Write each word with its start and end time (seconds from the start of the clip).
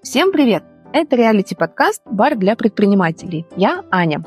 Всем 0.00 0.30
привет! 0.30 0.62
Это 0.92 1.16
реалити-подкаст 1.16 2.02
«Бар 2.06 2.36
для 2.38 2.54
предпринимателей». 2.54 3.46
Я 3.56 3.84
Аня. 3.90 4.24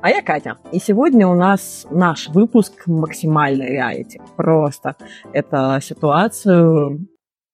А 0.00 0.10
я 0.10 0.22
Катя. 0.22 0.58
И 0.70 0.78
сегодня 0.78 1.26
у 1.26 1.34
нас 1.34 1.88
наш 1.90 2.28
выпуск 2.28 2.86
максимальной 2.86 3.68
реалити. 3.68 4.20
Просто 4.36 4.94
это 5.32 5.80
ситуацию, 5.82 7.08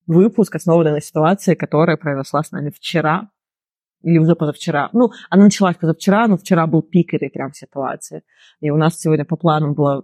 выпуск, 0.06 0.54
основанный 0.54 0.92
на 0.92 1.00
ситуации, 1.00 1.54
которая 1.54 1.96
произошла 1.96 2.42
с 2.42 2.52
нами 2.52 2.68
вчера 2.68 3.30
или 4.02 4.18
уже 4.18 4.36
позавчера. 4.36 4.90
Ну, 4.92 5.12
она 5.30 5.44
началась 5.44 5.76
позавчера, 5.76 6.28
но 6.28 6.36
вчера 6.36 6.66
был 6.66 6.82
пик 6.82 7.14
этой 7.14 7.30
прям 7.30 7.54
ситуации. 7.54 8.24
И 8.60 8.68
у 8.68 8.76
нас 8.76 9.00
сегодня 9.00 9.24
по 9.24 9.36
плану 9.36 9.72
была 9.72 10.02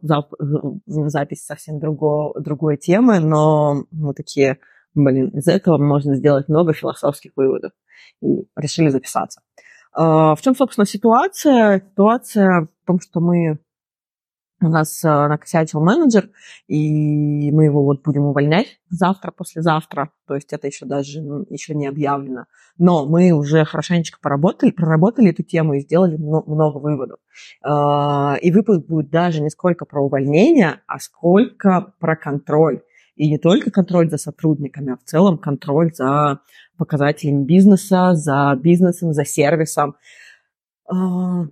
запись 0.86 1.44
совсем 1.44 1.78
другого, 1.78 2.40
другой 2.40 2.78
темы, 2.78 3.20
но 3.20 3.84
мы 3.90 4.14
такие, 4.14 4.58
блин, 4.94 5.28
из 5.28 5.48
этого 5.48 5.78
можно 5.78 6.14
сделать 6.16 6.48
много 6.48 6.72
философских 6.72 7.32
выводов. 7.36 7.72
И 8.22 8.46
решили 8.56 8.88
записаться. 8.88 9.40
А, 9.92 10.34
в 10.34 10.40
чем, 10.42 10.54
собственно, 10.54 10.86
ситуация? 10.86 11.80
Ситуация 11.80 12.62
в 12.62 12.86
том, 12.86 13.00
что 13.00 13.20
мы 13.20 13.58
у 14.62 14.68
нас 14.68 15.02
э, 15.04 15.08
накосячил 15.08 15.80
менеджер, 15.80 16.28
и 16.66 17.50
мы 17.50 17.64
его 17.64 17.82
вот 17.82 18.02
будем 18.02 18.24
увольнять 18.24 18.78
завтра, 18.90 19.30
послезавтра. 19.30 20.10
То 20.26 20.34
есть 20.34 20.52
это 20.52 20.66
еще 20.66 20.84
даже 20.84 21.20
еще 21.48 21.74
не 21.74 21.86
объявлено. 21.86 22.44
Но 22.76 23.06
мы 23.06 23.30
уже 23.32 23.64
хорошенечко 23.64 24.18
поработали, 24.20 24.70
проработали 24.70 25.30
эту 25.30 25.42
тему 25.42 25.74
и 25.74 25.80
сделали 25.80 26.16
много 26.16 26.78
выводов. 26.78 27.18
Э, 27.64 28.38
и 28.40 28.52
выпуск 28.52 28.86
будет 28.86 29.10
даже 29.10 29.40
не 29.40 29.48
сколько 29.48 29.86
про 29.86 30.04
увольнение, 30.04 30.82
а 30.86 30.98
сколько 30.98 31.94
про 31.98 32.16
контроль. 32.16 32.82
И 33.20 33.28
не 33.28 33.36
только 33.36 33.70
контроль 33.70 34.08
за 34.08 34.16
сотрудниками, 34.16 34.94
а 34.94 34.96
в 34.96 35.04
целом 35.04 35.36
контроль 35.36 35.92
за 35.92 36.40
показателями 36.78 37.44
бизнеса, 37.44 38.14
за 38.14 38.56
бизнесом, 38.58 39.12
за 39.12 39.26
сервисом. 39.26 39.96
Э, 40.90 40.94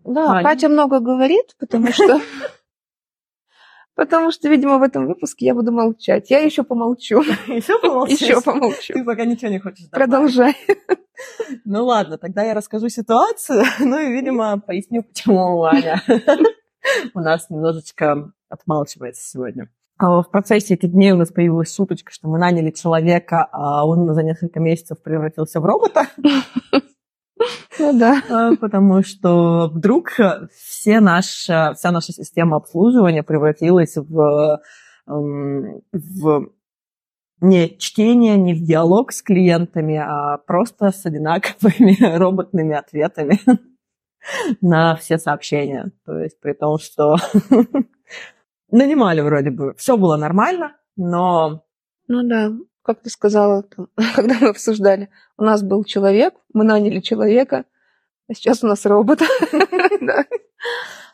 да, 0.03 0.33
Аня. 0.33 0.43
Катя 0.49 0.71
много 0.71 1.01
говорит, 1.01 1.55
потому 1.59 1.93
что 1.93 2.23
Потому 3.95 4.31
что, 4.31 4.49
видимо, 4.49 4.79
в 4.79 4.83
этом 4.83 5.07
выпуске 5.09 5.45
я 5.45 5.55
буду 5.55 5.71
молчать. 5.71 6.31
Я 6.31 6.39
еще 6.39 6.63
помолчу. 6.63 7.23
Еще 7.49 7.79
помолчу? 7.79 8.15
Еще 8.15 8.41
помолчу. 8.41 8.95
Ты 8.95 9.05
пока 9.05 9.27
ничего 9.27 9.51
не 9.51 9.59
хочешь 9.59 9.89
добавить. 9.89 10.11
Продолжай. 10.11 10.57
Ну 11.65 11.85
ладно, 11.85 12.17
тогда 12.17 12.45
я 12.45 12.55
расскажу 12.55 12.89
ситуацию. 12.89 13.65
Ну 13.81 13.99
и, 13.99 14.13
видимо, 14.13 14.61
поясню, 14.61 15.03
почему 15.03 15.65
Аня 15.65 16.01
у 17.13 17.19
нас 17.19 17.51
немножечко 17.51 18.33
отмалчивается 18.49 19.29
сегодня. 19.29 19.69
А 19.99 20.23
в 20.23 20.31
процессе 20.31 20.75
этих 20.75 20.93
дней 20.93 21.11
у 21.13 21.17
нас 21.17 21.31
появилась 21.31 21.75
шуточка, 21.75 22.13
что 22.13 22.29
мы 22.29 22.39
наняли 22.39 22.71
человека, 22.71 23.49
а 23.51 23.85
он 23.85 24.15
за 24.15 24.23
несколько 24.23 24.61
месяцев 24.61 25.03
превратился 25.03 25.61
в 25.61 25.65
робота. 25.65 26.07
Ну 27.81 27.97
да. 27.97 28.21
А, 28.29 28.57
потому 28.57 29.05
что 29.05 29.71
вдруг 29.73 30.11
все 30.53 30.99
наша, 30.99 31.75
вся 31.75 31.93
наша 31.93 32.13
система 32.13 32.57
обслуживания 32.57 33.23
превратилась 33.23 33.95
в, 33.97 34.61
эм, 35.07 35.83
в 35.93 36.51
не 37.41 37.79
чтение, 37.79 38.37
не 38.37 38.55
в 38.55 38.65
диалог 38.65 39.13
с 39.13 39.23
клиентами, 39.23 39.97
а 39.97 40.39
просто 40.39 40.91
с 40.91 41.07
одинаковыми 41.07 42.17
роботными 42.19 42.75
ответами 42.75 43.39
на 44.61 44.97
все 44.97 45.19
сообщения. 45.19 45.93
То 46.05 46.19
есть 46.19 46.41
при 46.41 46.55
том, 46.55 46.79
что 46.79 47.17
нанимали 48.71 49.21
вроде 49.21 49.51
бы, 49.51 49.75
все 49.75 49.97
было 49.97 50.17
нормально, 50.17 50.77
но... 50.97 51.65
Ну 52.07 52.23
да, 52.23 52.53
как 52.83 53.03
ты 53.03 53.11
сказала, 53.11 53.63
там, 53.63 53.89
когда 54.15 54.37
мы 54.41 54.49
обсуждали, 54.49 55.11
у 55.37 55.45
нас 55.45 55.63
был 55.63 55.85
человек, 55.85 56.35
мы 56.53 56.65
наняли 56.65 57.01
человека, 57.01 57.65
а 58.29 58.35
сейчас 58.35 58.65
у 58.65 58.67
нас 58.67 58.85
робот. 58.87 59.21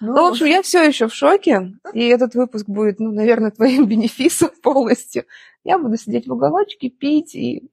Ну, 0.00 0.12
ну, 0.12 0.24
в 0.24 0.32
общем, 0.32 0.46
я 0.46 0.60
все 0.62 0.82
еще 0.82 1.06
в 1.06 1.14
шоке, 1.14 1.74
и 1.92 2.06
этот 2.08 2.34
выпуск 2.34 2.66
будет, 2.66 2.98
ну, 2.98 3.12
наверное, 3.12 3.50
твоим 3.50 3.86
бенефисом 3.88 4.50
полностью. 4.62 5.24
Я 5.62 5.78
буду 5.78 5.96
сидеть 5.96 6.26
в 6.26 6.32
уголочке, 6.32 6.88
пить 6.90 7.34
и 7.34 7.70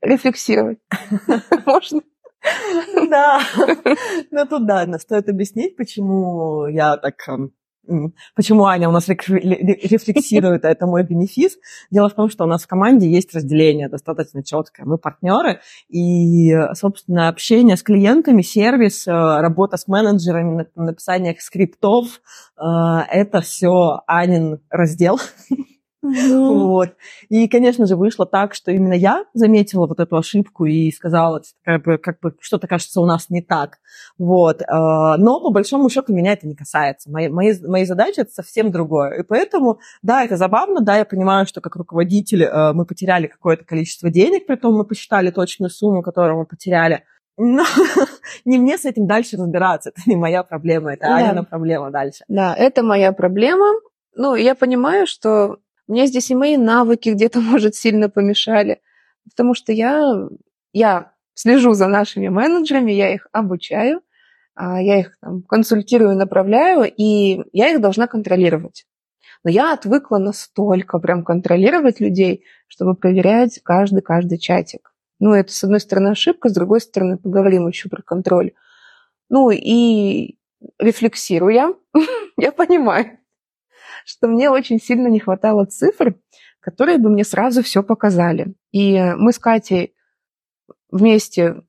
рефлексировать. 0.00 0.78
Можно? 1.66 2.00
Да. 3.08 3.40
Ну, 4.30 4.46
тут, 4.46 4.66
да, 4.66 4.98
стоит 4.98 5.28
объяснить, 5.28 5.76
почему 5.76 6.66
я 6.66 6.96
так 6.96 7.16
эм, 7.28 7.52
Почему 8.34 8.64
Аня 8.66 8.88
у 8.88 8.92
нас 8.92 9.08
рефлексирует, 9.08 10.64
это 10.64 10.86
мой 10.86 11.02
бенефис? 11.02 11.58
Дело 11.90 12.08
в 12.08 12.14
том, 12.14 12.30
что 12.30 12.44
у 12.44 12.46
нас 12.46 12.62
в 12.62 12.66
команде 12.66 13.10
есть 13.10 13.34
разделение 13.34 13.88
достаточно 13.88 14.44
четкое. 14.44 14.86
Мы 14.86 14.98
партнеры, 14.98 15.60
и, 15.88 16.52
собственно, 16.74 17.28
общение 17.28 17.76
с 17.76 17.82
клиентами, 17.82 18.42
сервис, 18.42 19.06
э, 19.06 19.10
работа 19.10 19.76
с 19.76 19.88
менеджерами, 19.88 20.66
написание 20.74 21.36
скриптов, 21.38 22.20
э, 22.56 22.62
это 23.10 23.40
все 23.40 24.02
Анин 24.06 24.60
раздел. 24.70 25.18
Ну. 26.02 26.68
Вот. 26.68 26.94
И, 27.28 27.46
конечно 27.48 27.86
же, 27.86 27.94
вышло 27.94 28.24
так, 28.24 28.54
что 28.54 28.70
именно 28.70 28.94
я 28.94 29.24
заметила 29.34 29.86
вот 29.86 30.00
эту 30.00 30.16
ошибку 30.16 30.64
и 30.64 30.90
сказала, 30.90 31.42
как 31.62 31.84
бы, 31.84 31.98
как 31.98 32.20
бы 32.20 32.34
что-то 32.40 32.66
кажется 32.66 33.00
у 33.00 33.06
нас 33.06 33.28
не 33.28 33.42
так. 33.42 33.78
Вот. 34.16 34.62
А, 34.66 35.18
но, 35.18 35.40
по 35.40 35.50
большому 35.50 35.90
счету, 35.90 36.14
меня 36.14 36.32
это 36.32 36.46
не 36.46 36.54
касается. 36.54 37.10
Мои, 37.10 37.28
мои, 37.28 37.54
мои 37.66 37.84
задачи– 37.84 38.14
это 38.20 38.30
совсем 38.30 38.70
другое. 38.70 39.20
И 39.20 39.22
поэтому, 39.22 39.80
да, 40.02 40.24
это 40.24 40.36
забавно, 40.36 40.80
да, 40.80 40.96
я 40.96 41.04
понимаю, 41.04 41.46
что 41.46 41.60
как 41.60 41.76
руководитель 41.76 42.44
э, 42.44 42.72
мы 42.72 42.86
потеряли 42.86 43.26
какое-то 43.26 43.64
количество 43.64 44.10
денег, 44.10 44.46
при 44.46 44.56
том 44.56 44.76
мы 44.76 44.84
посчитали 44.84 45.30
точную 45.30 45.70
сумму, 45.70 46.02
которую 46.02 46.38
мы 46.38 46.46
потеряли. 46.46 47.04
Но 47.36 47.64
не 48.44 48.58
мне 48.58 48.78
с 48.78 48.86
этим 48.86 49.06
дальше 49.06 49.36
разбираться. 49.36 49.90
Это 49.90 50.00
не 50.06 50.16
моя 50.16 50.42
проблема, 50.42 50.94
это 50.94 51.06
да. 51.06 51.16
Анина 51.16 51.44
проблема 51.44 51.90
дальше. 51.90 52.24
Да, 52.28 52.54
это 52.54 52.82
моя 52.82 53.12
проблема. 53.12 53.66
Ну, 54.14 54.34
я 54.34 54.54
понимаю, 54.54 55.06
что 55.06 55.58
мне 55.90 56.06
здесь 56.06 56.30
и 56.30 56.34
мои 56.34 56.56
навыки 56.56 57.10
где-то, 57.10 57.40
может, 57.52 57.74
сильно 57.74 58.08
помешали, 58.08 58.80
потому 59.28 59.54
что 59.54 59.72
я, 59.72 60.28
я 60.72 61.12
слежу 61.34 61.74
за 61.74 61.88
нашими 61.88 62.28
менеджерами, 62.28 62.92
я 62.92 63.12
их 63.12 63.26
обучаю, 63.32 64.02
а, 64.54 64.80
я 64.80 65.00
их 65.00 65.18
там, 65.20 65.42
консультирую, 65.42 66.16
направляю, 66.16 66.90
и 66.96 67.42
я 67.52 67.70
их 67.70 67.80
должна 67.80 68.06
контролировать. 68.06 68.86
Но 69.42 69.50
я 69.50 69.72
отвыкла 69.72 70.18
настолько 70.18 70.98
прям 70.98 71.24
контролировать 71.24 71.98
людей, 71.98 72.44
чтобы 72.68 72.94
проверять 72.94 73.60
каждый-каждый 73.62 74.38
чатик. 74.38 74.92
Ну, 75.18 75.32
это, 75.32 75.52
с 75.52 75.64
одной 75.64 75.80
стороны, 75.80 76.08
ошибка, 76.08 76.48
с 76.48 76.54
другой 76.54 76.80
стороны, 76.80 77.16
поговорим 77.16 77.68
еще 77.68 77.88
про 77.88 78.02
контроль. 78.02 78.52
Ну, 79.28 79.50
и 79.50 80.36
рефлексируя, 80.78 81.74
я 82.36 82.52
понимаю, 82.52 83.18
что 84.10 84.26
мне 84.26 84.50
очень 84.50 84.80
сильно 84.80 85.06
не 85.06 85.20
хватало 85.20 85.66
цифр, 85.66 86.16
которые 86.58 86.98
бы 86.98 87.10
мне 87.10 87.24
сразу 87.24 87.62
все 87.62 87.82
показали. 87.82 88.54
И 88.72 89.00
мы 89.16 89.32
с 89.32 89.38
Катей 89.38 89.94
вместе 90.90 91.62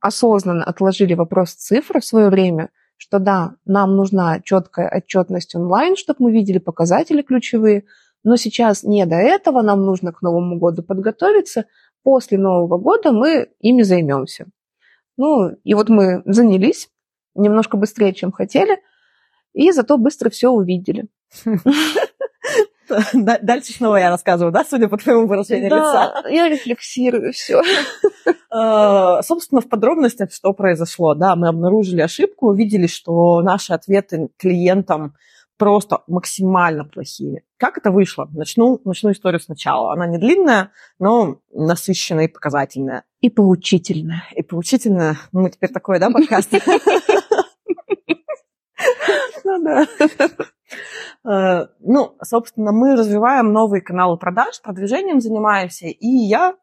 осознанно 0.00 0.64
отложили 0.64 1.14
вопрос 1.14 1.54
цифр 1.54 2.00
в 2.00 2.04
свое 2.04 2.28
время, 2.28 2.70
что 2.96 3.18
да, 3.18 3.56
нам 3.64 3.96
нужна 3.96 4.40
четкая 4.40 4.88
отчетность 4.88 5.56
онлайн, 5.56 5.96
чтобы 5.96 6.24
мы 6.24 6.32
видели 6.32 6.58
показатели 6.58 7.22
ключевые, 7.22 7.84
но 8.22 8.36
сейчас 8.36 8.84
не 8.84 9.04
до 9.04 9.16
этого, 9.16 9.62
нам 9.62 9.84
нужно 9.84 10.12
к 10.12 10.22
Новому 10.22 10.58
году 10.58 10.84
подготовиться, 10.84 11.66
после 12.04 12.38
Нового 12.38 12.78
года 12.78 13.10
мы 13.10 13.48
ими 13.58 13.82
займемся. 13.82 14.46
Ну, 15.16 15.50
и 15.64 15.74
вот 15.74 15.88
мы 15.88 16.22
занялись 16.26 16.88
немножко 17.34 17.76
быстрее, 17.76 18.14
чем 18.14 18.30
хотели, 18.30 18.78
и 19.52 19.72
зато 19.72 19.98
быстро 19.98 20.30
все 20.30 20.50
увидели. 20.50 21.08
Дальше 23.14 23.72
снова 23.72 23.96
я 23.96 24.10
рассказываю, 24.10 24.52
да, 24.52 24.64
судя 24.64 24.88
по 24.88 24.98
твоему 24.98 25.26
выражению 25.26 25.70
да, 25.70 25.76
лица? 25.76 26.28
я 26.28 26.48
рефлексирую 26.48 27.32
все. 27.32 27.62
А, 28.50 29.22
собственно, 29.22 29.60
в 29.62 29.68
подробностях, 29.68 30.32
что 30.32 30.52
произошло. 30.52 31.14
Да, 31.14 31.36
мы 31.36 31.48
обнаружили 31.48 32.02
ошибку, 32.02 32.48
увидели, 32.48 32.86
что 32.86 33.40
наши 33.40 33.72
ответы 33.72 34.28
клиентам 34.36 35.14
просто 35.56 36.02
максимально 36.06 36.84
плохие. 36.84 37.44
Как 37.56 37.78
это 37.78 37.90
вышло? 37.90 38.28
Начну, 38.34 38.80
начну 38.84 39.12
историю 39.12 39.40
сначала. 39.40 39.92
Она 39.92 40.06
не 40.06 40.18
длинная, 40.18 40.72
но 40.98 41.38
насыщенная 41.54 42.24
и 42.24 42.28
показательная. 42.28 43.04
И 43.20 43.30
поучительная. 43.30 44.24
И 44.34 44.42
поучительная. 44.42 45.16
Ну, 45.30 45.42
мы 45.42 45.50
теперь 45.50 45.70
такой, 45.70 45.98
да, 46.00 46.10
подкаст? 46.10 46.52
Ну 49.44 49.62
да. 49.62 49.86
Э, 51.24 51.66
ну, 51.80 52.16
собственно, 52.22 52.72
мы 52.72 52.96
развиваем 52.96 53.52
новые 53.52 53.82
каналы 53.82 54.16
продаж, 54.16 54.60
продвижением 54.62 55.20
занимаемся, 55.20 55.86
и 55.86 56.08
я 56.08 56.56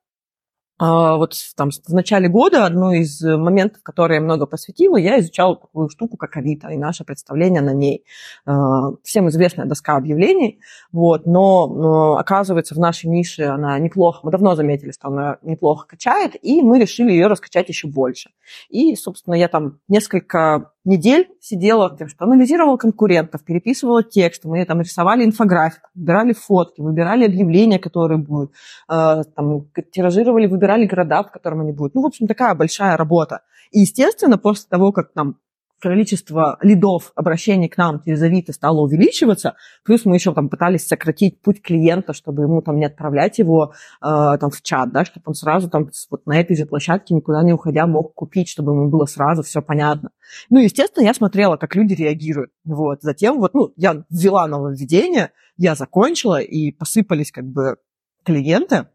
а, 0.81 1.17
вот 1.17 1.35
там 1.57 1.71
в 1.71 1.93
начале 1.93 2.29
года 2.29 2.65
одно 2.65 2.93
из 2.93 3.21
моментов, 3.21 3.83
которые 3.83 4.15
я 4.17 4.21
много 4.21 4.45
посвятила, 4.45 4.95
я 4.95 5.19
изучала 5.19 5.57
такую 5.57 5.89
штуку, 5.89 6.15
как 6.15 6.37
Авито, 6.37 6.69
и 6.69 6.77
наше 6.77 7.03
представление 7.03 7.61
на 7.61 7.73
ней. 7.73 8.05
А, 8.45 8.91
всем 9.03 9.27
известная 9.27 9.65
доска 9.65 9.97
объявлений, 9.97 10.61
вот, 10.93 11.25
но, 11.25 11.67
но 11.67 12.17
оказывается, 12.17 12.75
в 12.75 12.79
нашей 12.79 13.07
нише 13.07 13.43
она 13.43 13.77
неплохо, 13.77 14.21
мы 14.23 14.31
давно 14.31 14.55
заметили, 14.55 14.91
что 14.91 15.09
она 15.09 15.37
неплохо 15.41 15.85
качает, 15.85 16.37
и 16.41 16.61
мы 16.61 16.79
решили 16.79 17.11
ее 17.11 17.27
раскачать 17.27 17.67
еще 17.67 17.89
больше. 17.89 18.29
И, 18.69 18.95
собственно, 18.95 19.33
я 19.33 19.49
там 19.49 19.79
несколько 19.89 20.71
недель 20.89 21.29
сидела, 21.39 21.95
что 22.07 22.25
анализировала 22.25 22.77
конкурентов, 22.77 23.43
переписывала 23.45 24.03
текст, 24.03 24.43
мы 24.43 24.65
там 24.65 24.81
рисовали 24.81 25.23
инфографику, 25.23 25.87
выбирали 25.95 26.33
фотки, 26.33 26.81
выбирали 26.81 27.25
объявления, 27.25 27.79
которые 27.79 28.17
будут, 28.17 28.51
э, 28.89 29.23
там, 29.35 29.69
тиражировали, 29.91 30.47
выбирали 30.47 30.85
города, 30.85 31.23
в 31.23 31.31
котором 31.31 31.61
они 31.61 31.71
будут. 31.71 31.95
Ну, 31.95 32.01
в 32.01 32.05
общем, 32.05 32.27
такая 32.27 32.55
большая 32.55 32.97
работа. 32.97 33.41
И, 33.71 33.79
естественно, 33.79 34.37
после 34.37 34.67
того, 34.69 34.91
как 34.91 35.13
там 35.13 35.37
количество 35.79 36.57
лидов, 36.61 37.11
обращений 37.15 37.69
к 37.69 37.77
нам 37.77 38.01
через 38.03 38.21
Авито 38.21 38.53
стало 38.53 38.81
увеличиваться, 38.81 39.55
плюс 39.83 40.05
мы 40.05 40.15
еще 40.15 40.33
там 40.33 40.49
пытались 40.49 40.87
сократить 40.87 41.41
путь 41.41 41.61
клиента, 41.61 42.13
чтобы 42.13 42.43
ему 42.43 42.61
там 42.61 42.77
не 42.77 42.85
отправлять 42.85 43.39
его 43.39 43.73
э, 44.01 44.37
там 44.39 44.49
в 44.49 44.61
чат, 44.61 44.91
да, 44.91 45.05
чтобы 45.05 45.23
он 45.27 45.33
сразу 45.33 45.69
там 45.69 45.89
вот 46.09 46.25
на 46.25 46.39
этой 46.39 46.55
же 46.55 46.65
площадке 46.65 47.13
никуда 47.13 47.43
не 47.43 47.53
уходя 47.53 47.87
мог 47.87 48.13
купить, 48.13 48.49
чтобы 48.49 48.73
ему 48.73 48.89
было 48.89 49.05
сразу 49.05 49.43
все 49.43 49.61
понятно. 49.61 50.11
Ну, 50.49 50.59
естественно, 50.59 51.03
я 51.05 51.13
смотрела, 51.13 51.57
как 51.57 51.75
люди 51.75 51.93
реагируют. 51.93 52.51
Вот. 52.63 53.01
Затем 53.01 53.39
вот, 53.39 53.53
ну, 53.53 53.73
я 53.75 54.03
ввела 54.09 54.47
нововведение, 54.47 55.31
я 55.57 55.75
закончила, 55.75 56.39
и 56.39 56.71
посыпались 56.71 57.31
как 57.31 57.45
бы 57.45 57.77
клиенты, 58.23 58.87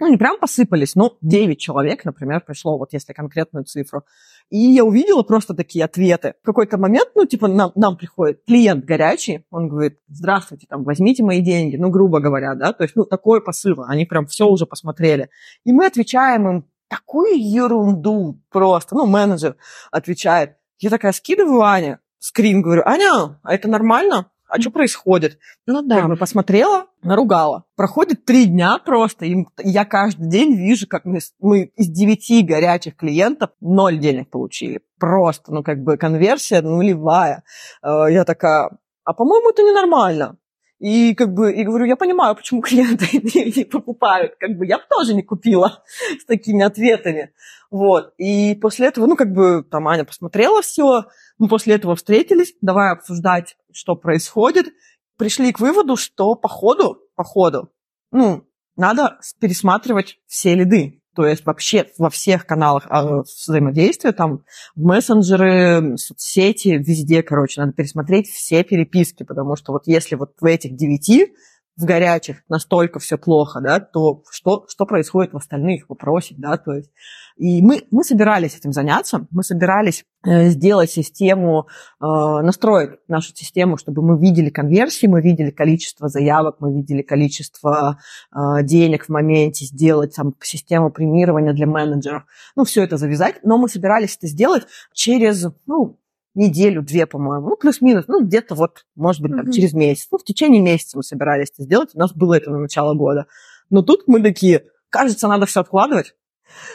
ну, 0.00 0.08
не 0.08 0.16
прям 0.16 0.38
посыпались, 0.38 0.94
но 0.94 1.16
9 1.20 1.58
человек, 1.58 2.04
например, 2.04 2.42
пришло, 2.44 2.78
вот 2.78 2.92
если 2.92 3.12
конкретную 3.12 3.64
цифру. 3.64 4.04
И 4.50 4.58
я 4.58 4.84
увидела 4.84 5.22
просто 5.22 5.54
такие 5.54 5.84
ответы. 5.84 6.34
В 6.42 6.46
какой-то 6.46 6.76
момент, 6.76 7.10
ну, 7.14 7.24
типа, 7.24 7.48
нам, 7.48 7.72
нам 7.74 7.96
приходит 7.96 8.42
клиент 8.46 8.84
горячий, 8.84 9.46
он 9.50 9.68
говорит, 9.68 9.98
здравствуйте, 10.08 10.66
там, 10.68 10.84
возьмите 10.84 11.22
мои 11.22 11.40
деньги, 11.40 11.76
ну, 11.76 11.90
грубо 11.90 12.20
говоря, 12.20 12.54
да, 12.54 12.72
то 12.72 12.82
есть, 12.82 12.96
ну, 12.96 13.04
такой 13.04 13.42
посыл, 13.42 13.84
они 13.86 14.04
прям 14.04 14.26
все 14.26 14.46
уже 14.46 14.66
посмотрели. 14.66 15.30
И 15.64 15.72
мы 15.72 15.86
отвечаем 15.86 16.48
им 16.48 16.68
такую 16.88 17.40
ерунду 17.40 18.40
просто, 18.50 18.94
ну, 18.94 19.06
менеджер 19.06 19.56
отвечает. 19.90 20.56
Я 20.78 20.90
такая 20.90 21.12
скидываю 21.12 21.62
Ане, 21.62 22.00
скрин, 22.18 22.60
говорю, 22.60 22.82
Аня, 22.84 23.38
а 23.42 23.54
это 23.54 23.68
нормально? 23.68 24.30
А 24.52 24.60
что 24.60 24.70
происходит? 24.70 25.38
Ну 25.66 25.80
да. 25.80 26.00
Как 26.00 26.10
бы 26.10 26.16
посмотрела, 26.16 26.84
наругала. 27.02 27.64
Проходит 27.74 28.26
три 28.26 28.44
дня 28.44 28.76
просто, 28.84 29.24
и 29.24 29.46
я 29.64 29.86
каждый 29.86 30.28
день 30.28 30.54
вижу, 30.54 30.86
как 30.86 31.06
мы, 31.06 31.20
мы 31.40 31.72
из 31.74 31.88
девяти 31.88 32.42
горячих 32.42 32.96
клиентов 32.96 33.50
ноль 33.62 33.96
денег 33.98 34.28
получили. 34.28 34.82
Просто, 35.00 35.54
ну 35.54 35.62
как 35.62 35.82
бы 35.82 35.96
конверсия 35.96 36.60
нулевая. 36.60 37.44
Э, 37.82 38.04
я 38.10 38.24
такая, 38.26 38.70
а 39.04 39.14
по-моему 39.14 39.48
это 39.48 39.62
ненормально. 39.62 40.36
И 40.82 41.14
как 41.14 41.32
бы, 41.32 41.52
и 41.52 41.62
говорю, 41.62 41.84
я 41.84 41.94
понимаю, 41.94 42.34
почему 42.34 42.60
клиенты 42.60 43.06
не, 43.12 43.56
не 43.56 43.64
покупают. 43.64 44.34
Как 44.40 44.58
бы 44.58 44.66
я 44.66 44.78
бы 44.78 44.84
тоже 44.90 45.14
не 45.14 45.22
купила 45.22 45.84
с 46.20 46.24
такими 46.24 46.64
ответами. 46.64 47.32
Вот. 47.70 48.12
И 48.18 48.56
после 48.56 48.88
этого, 48.88 49.06
ну, 49.06 49.14
как 49.14 49.32
бы, 49.32 49.62
там 49.62 49.86
Аня 49.86 50.04
посмотрела 50.04 50.60
все, 50.60 51.04
мы 51.38 51.46
после 51.46 51.76
этого 51.76 51.94
встретились, 51.94 52.54
давай 52.60 52.90
обсуждать, 52.90 53.56
что 53.72 53.94
происходит. 53.94 54.74
Пришли 55.16 55.52
к 55.52 55.60
выводу, 55.60 55.96
что 55.96 56.34
по 56.34 56.48
ходу, 56.48 56.98
по 57.14 57.22
ходу, 57.22 57.70
ну, 58.10 58.48
надо 58.74 59.20
пересматривать 59.38 60.18
все 60.26 60.56
лиды. 60.56 61.00
То 61.14 61.26
есть 61.26 61.44
вообще 61.44 61.86
во 61.98 62.08
всех 62.08 62.46
каналах 62.46 62.86
а, 62.88 63.22
взаимодействия, 63.22 64.12
там 64.12 64.44
мессенджеры, 64.76 65.96
соцсети, 65.98 66.70
везде, 66.70 67.22
короче, 67.22 67.60
надо 67.60 67.72
пересмотреть 67.72 68.28
все 68.28 68.64
переписки, 68.64 69.22
потому 69.22 69.56
что 69.56 69.72
вот 69.72 69.82
если 69.86 70.14
вот 70.14 70.32
в 70.40 70.44
этих 70.44 70.74
девяти 70.74 71.34
в 71.76 71.84
горячих 71.84 72.42
настолько 72.48 72.98
все 72.98 73.16
плохо, 73.16 73.60
да, 73.60 73.80
то 73.80 74.22
что, 74.30 74.66
что 74.68 74.84
происходит 74.84 75.32
в 75.32 75.36
остальных, 75.36 75.88
вопросик, 75.88 76.38
да, 76.38 76.56
то 76.56 76.72
есть. 76.72 76.90
И 77.36 77.62
мы, 77.62 77.82
мы 77.90 78.04
собирались 78.04 78.56
этим 78.56 78.72
заняться, 78.72 79.26
мы 79.30 79.42
собирались 79.42 80.04
э, 80.24 80.50
сделать 80.50 80.90
систему, 80.90 81.66
э, 81.98 82.04
настроить 82.04 82.98
нашу 83.08 83.34
систему, 83.34 83.78
чтобы 83.78 84.02
мы 84.02 84.20
видели 84.20 84.50
конверсии, 84.50 85.06
мы 85.06 85.22
видели 85.22 85.50
количество 85.50 86.08
заявок, 86.08 86.56
мы 86.60 86.74
видели 86.74 87.00
количество 87.00 87.98
э, 88.32 88.62
денег 88.64 89.06
в 89.06 89.08
моменте, 89.08 89.64
сделать 89.64 90.14
там 90.14 90.34
систему 90.42 90.90
премирования 90.90 91.54
для 91.54 91.66
менеджеров, 91.66 92.24
ну, 92.54 92.64
все 92.64 92.84
это 92.84 92.98
завязать, 92.98 93.36
но 93.42 93.56
мы 93.56 93.68
собирались 93.68 94.16
это 94.18 94.26
сделать 94.26 94.64
через, 94.92 95.46
ну, 95.66 95.98
неделю-две, 96.34 97.06
по-моему, 97.06 97.50
ну, 97.50 97.56
плюс-минус, 97.56 98.04
ну, 98.08 98.24
где-то 98.24 98.54
вот, 98.54 98.84
может 98.94 99.20
быть, 99.22 99.32
там, 99.32 99.46
mm-hmm. 99.46 99.52
через 99.52 99.72
месяц. 99.72 100.08
Ну, 100.10 100.18
в 100.18 100.24
течение 100.24 100.62
месяца 100.62 100.96
мы 100.96 101.02
собирались 101.02 101.50
это 101.52 101.62
сделать, 101.62 101.90
у 101.94 101.98
нас 101.98 102.12
было 102.12 102.34
это 102.34 102.50
на 102.50 102.58
начало 102.58 102.94
года. 102.94 103.26
Но 103.70 103.82
тут 103.82 104.04
мы 104.06 104.22
такие, 104.22 104.64
кажется, 104.88 105.28
надо 105.28 105.46
все 105.46 105.60
откладывать. 105.60 106.14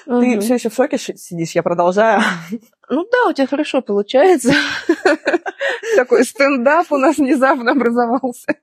Mm-hmm. 0.07 0.33
Ты 0.33 0.39
все 0.41 0.55
еще 0.55 0.69
в 0.69 0.75
шоке 0.75 0.97
сидишь, 0.97 1.51
я 1.51 1.63
продолжаю. 1.63 2.21
Ну 2.89 3.05
да, 3.11 3.29
у 3.29 3.33
тебя 3.33 3.47
хорошо 3.47 3.81
получается. 3.81 4.53
Такой 5.95 6.23
стендап 6.23 6.91
у 6.91 6.97
нас 6.97 7.17
внезапно 7.17 7.71
образовался. 7.71 8.55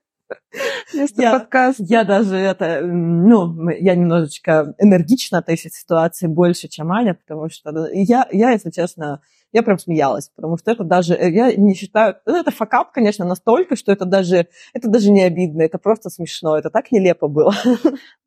Я, 0.93 1.39
подкаст. 1.39 1.79
я 1.79 2.03
даже 2.03 2.35
это, 2.35 2.81
ну, 2.81 3.69
я 3.69 3.95
немножечко 3.95 4.73
энергично 4.79 5.39
отношусь 5.39 5.71
к 5.71 5.75
ситуации 5.75 6.27
больше, 6.27 6.67
чем 6.67 6.91
Аня, 6.91 7.15
потому 7.15 7.49
что 7.49 7.89
я, 7.91 8.27
я, 8.31 8.51
если 8.51 8.71
честно, 8.71 9.21
я 9.51 9.63
прям 9.63 9.77
смеялась, 9.79 10.29
потому 10.35 10.57
что 10.57 10.71
это 10.71 10.83
даже, 10.83 11.13
э, 11.13 11.31
я 11.31 11.53
не 11.55 11.75
считаю, 11.75 12.15
ну, 12.25 12.35
это 12.35 12.51
факап, 12.51 12.91
конечно, 12.91 13.25
настолько, 13.25 13.75
что 13.75 13.91
это 13.91 14.05
даже, 14.05 14.47
это 14.73 14.89
даже 14.89 15.11
не 15.11 15.23
обидно, 15.23 15.61
это 15.61 15.77
просто 15.77 16.09
смешно, 16.09 16.57
это 16.57 16.69
так 16.69 16.91
нелепо 16.91 17.27
было. 17.27 17.53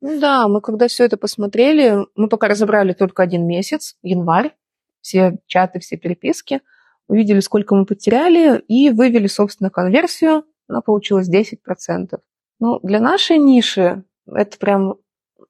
Ну 0.01 0.19
да, 0.19 0.47
мы 0.47 0.61
когда 0.61 0.87
все 0.87 1.05
это 1.05 1.17
посмотрели, 1.17 2.05
мы 2.15 2.29
пока 2.29 2.47
разобрали 2.47 2.93
только 2.93 3.21
один 3.23 3.45
месяц, 3.45 3.95
январь, 4.01 4.55
все 5.01 5.37
чаты, 5.45 5.79
все 5.79 5.97
переписки, 5.97 6.61
увидели, 7.07 7.41
сколько 7.41 7.75
мы 7.75 7.85
потеряли, 7.85 8.59
и 8.67 8.89
вывели, 8.91 9.27
собственно, 9.27 9.69
конверсию, 9.69 10.45
она 10.69 10.81
получилась 10.81 11.29
10%. 11.29 12.19
Ну, 12.59 12.79
для 12.81 12.99
нашей 12.99 13.37
ниши 13.37 14.03
это 14.25 14.57
прям, 14.57 14.95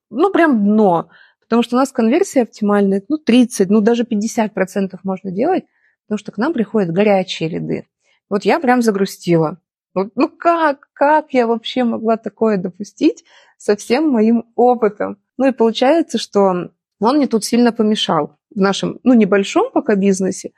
ну, 0.10 0.32
прям 0.32 0.64
дно. 0.64 1.10
Потому 1.42 1.62
что 1.64 1.76
у 1.76 1.80
нас 1.80 1.92
конверсия 1.92 2.44
оптимальная, 2.44 3.04
ну, 3.08 3.18
30, 3.18 3.70
ну, 3.70 3.82
даже 3.82 4.04
50% 4.04 4.98
можно 5.04 5.32
делать, 5.32 5.66
потому 6.08 6.18
что 6.18 6.32
к 6.32 6.38
нам 6.38 6.54
приходят 6.54 6.92
горячие 6.92 7.50
лиды. 7.50 7.88
Вот 8.30 8.46
я 8.46 8.60
прям 8.60 8.82
загрустила. 8.82 9.60
Вот, 9.96 10.12
ну 10.16 10.30
как, 10.30 10.88
как 10.94 11.34
я 11.34 11.48
вообще 11.48 11.84
могла 11.84 12.16
такое 12.16 12.58
допустить 12.58 13.26
со 13.58 13.76
всем 13.76 14.10
моим 14.10 14.46
опытом? 14.56 15.18
Ну 15.38 15.48
и 15.48 15.52
получается, 15.52 16.20
что 16.20 16.42
он 16.42 16.72
мне 17.00 17.28
тут 17.28 17.44
сильно 17.44 17.72
помешал 17.72 18.38
в 18.54 18.60
нашем, 18.60 19.00
ну, 19.04 19.14
небольшом 19.14 19.72
пока 19.72 19.96
бизнесе. 19.96 20.52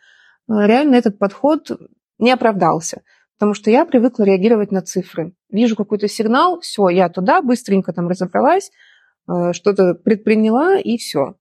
А 0.49 0.67
реально 0.67 0.95
этот 0.95 1.17
подход 1.17 1.71
не 2.19 2.31
оправдался, 2.31 3.01
потому 3.41 3.55
что 3.55 3.71
я 3.71 3.85
привыкла 3.85 4.23
реагировать 4.23 4.71
на 4.71 4.83
цифры. 4.83 5.33
Вижу 5.49 5.75
какой-то 5.75 6.07
сигнал, 6.07 6.59
все, 6.59 6.89
я 6.89 7.09
туда 7.09 7.41
быстренько 7.41 7.91
там 7.91 8.07
разобралась, 8.07 8.69
Э, 9.27 9.53
что-то 9.53 9.95
предприняла, 9.95 10.77
и 10.77 10.97
все. 10.97 11.35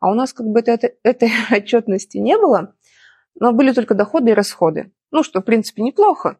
А 0.00 0.10
у 0.10 0.14
нас 0.14 0.32
как 0.32 0.46
бы 0.46 0.60
это, 0.60 0.92
этой 1.02 1.30
отчетности 1.50 2.18
не 2.18 2.36
было, 2.36 2.74
но 3.38 3.52
были 3.52 3.72
только 3.72 3.94
доходы 3.94 4.30
и 4.30 4.34
расходы. 4.34 4.92
Ну, 5.10 5.22
что, 5.22 5.40
в 5.40 5.44
принципе, 5.44 5.82
неплохо. 5.82 6.38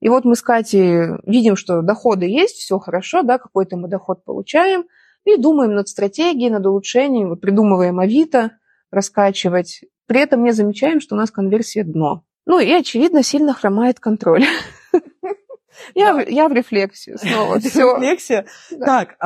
И 0.00 0.08
вот 0.08 0.24
мы 0.24 0.34
с 0.34 0.42
Катей 0.42 1.18
видим, 1.26 1.56
что 1.56 1.82
доходы 1.82 2.26
есть, 2.26 2.56
все 2.56 2.78
хорошо, 2.78 3.22
да, 3.22 3.38
какой-то 3.38 3.76
мы 3.76 3.88
доход 3.88 4.24
получаем, 4.24 4.84
и 5.24 5.36
думаем 5.36 5.74
над 5.74 5.88
стратегией, 5.88 6.48
над 6.48 6.64
улучшением, 6.64 7.36
придумываем 7.36 7.98
Авито, 7.98 8.52
раскачивать. 8.90 9.84
При 10.06 10.20
этом 10.20 10.42
не 10.42 10.52
замечаем, 10.52 11.00
что 11.00 11.14
у 11.14 11.18
нас 11.18 11.30
конверсия 11.30 11.84
дно. 11.84 12.24
Ну 12.46 12.58
и, 12.58 12.70
очевидно, 12.70 13.22
сильно 13.22 13.54
хромает 13.54 14.00
контроль. 14.00 14.44
Я, 15.94 16.20
я 16.28 16.48
в 16.48 16.52
рефлексию 16.52 17.16
снова. 17.18 17.56
Рефлексия. 17.58 18.44
Так, 18.84 19.16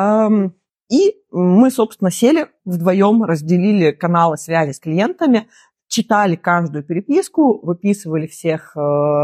и 0.91 1.17
мы, 1.31 1.71
собственно, 1.71 2.11
сели 2.11 2.49
вдвоем, 2.65 3.25
разделили 3.25 3.91
каналы 3.91 4.37
связи 4.37 4.73
с 4.73 4.79
клиентами, 4.79 5.49
читали 5.89 6.37
каждую 6.37 6.85
переписку, 6.85 7.65
выписывали 7.65 8.27
всех 8.27 8.77
э, 8.77 8.81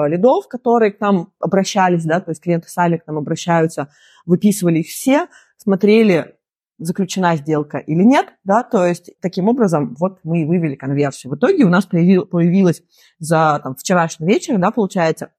лидов, 0.09 0.49
которые 0.49 0.93
к 0.93 1.01
нам 1.01 1.33
обращались, 1.39 2.05
да, 2.05 2.21
то 2.21 2.31
есть 2.31 2.43
клиенты 2.43 2.69
сами 2.69 2.97
к 2.97 3.07
нам 3.07 3.19
обращаются, 3.19 3.93
выписывали 4.25 4.79
их 4.79 4.89
все, 4.89 5.27
смотрели, 5.57 6.37
заключена 6.81 7.37
сделка 7.37 7.79
или 7.79 8.03
нет, 8.03 8.27
да, 8.45 8.63
то 8.63 8.87
есть 8.87 9.11
таким 9.21 9.49
образом 9.49 9.95
вот 9.99 10.19
мы 10.25 10.43
и 10.43 10.45
вывели 10.45 10.75
конверсию. 10.75 11.33
В 11.33 11.37
итоге 11.37 11.65
у 11.65 11.69
нас 11.69 11.87
появилась 11.87 12.83
за 13.19 13.61
там, 13.63 13.77
вчерашний 13.77 14.27
вечер, 14.27 14.59
да, 14.59 14.71
получается, 14.71 15.31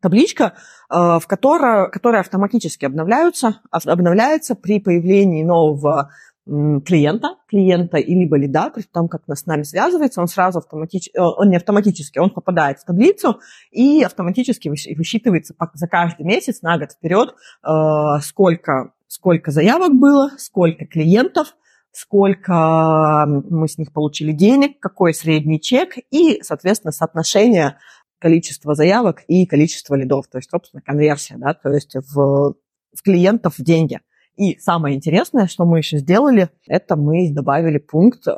табличка, 0.00 0.54
э, 0.90 1.18
в 1.20 1.26
которой, 1.26 1.90
которая 1.90 2.20
автоматически 2.20 2.84
обновляются, 2.84 3.60
обновляется 3.70 4.54
при 4.54 4.80
появлении 4.80 5.42
нового 5.42 6.10
клиента, 6.46 7.36
клиента 7.48 7.96
и 7.96 8.14
либо 8.14 8.36
лида, 8.36 8.70
при 8.70 8.82
том, 8.82 9.08
как 9.08 9.22
с 9.26 9.46
нами 9.46 9.64
связывается, 9.64 10.20
он 10.20 10.28
сразу 10.28 10.60
автоматически, 10.60 11.18
он 11.18 11.50
не 11.50 11.56
автоматически, 11.56 12.20
он 12.20 12.30
попадает 12.30 12.78
в 12.78 12.84
таблицу 12.84 13.40
и 13.72 14.04
автоматически 14.04 14.68
высчитывается 14.68 15.54
за 15.74 15.88
каждый 15.88 16.24
месяц 16.24 16.62
на 16.62 16.78
год 16.78 16.92
вперед, 16.92 17.34
э, 17.64 18.20
сколько, 18.22 18.92
сколько 19.06 19.50
заявок 19.50 19.94
было, 19.94 20.30
сколько 20.38 20.86
клиентов, 20.86 21.56
сколько 21.92 23.24
мы 23.26 23.68
с 23.68 23.78
них 23.78 23.92
получили 23.92 24.32
денег, 24.32 24.78
какой 24.80 25.14
средний 25.14 25.60
чек 25.60 25.94
и, 26.10 26.42
соответственно, 26.42 26.92
соотношение 26.92 27.78
количества 28.18 28.74
заявок 28.74 29.22
и 29.28 29.46
количества 29.46 29.94
лидов, 29.94 30.26
то 30.28 30.38
есть, 30.38 30.50
собственно, 30.50 30.82
конверсия, 30.82 31.36
да, 31.38 31.54
то 31.54 31.70
есть 31.70 31.94
в, 31.94 32.54
в 32.94 33.02
клиентов 33.02 33.58
в 33.58 33.62
деньги. 33.62 34.00
И 34.36 34.58
самое 34.58 34.94
интересное, 34.96 35.46
что 35.46 35.64
мы 35.64 35.78
еще 35.78 35.98
сделали, 35.98 36.50
это 36.66 36.96
мы 36.96 37.32
добавили 37.32 37.78
пункт, 37.78 38.26
э, 38.28 38.32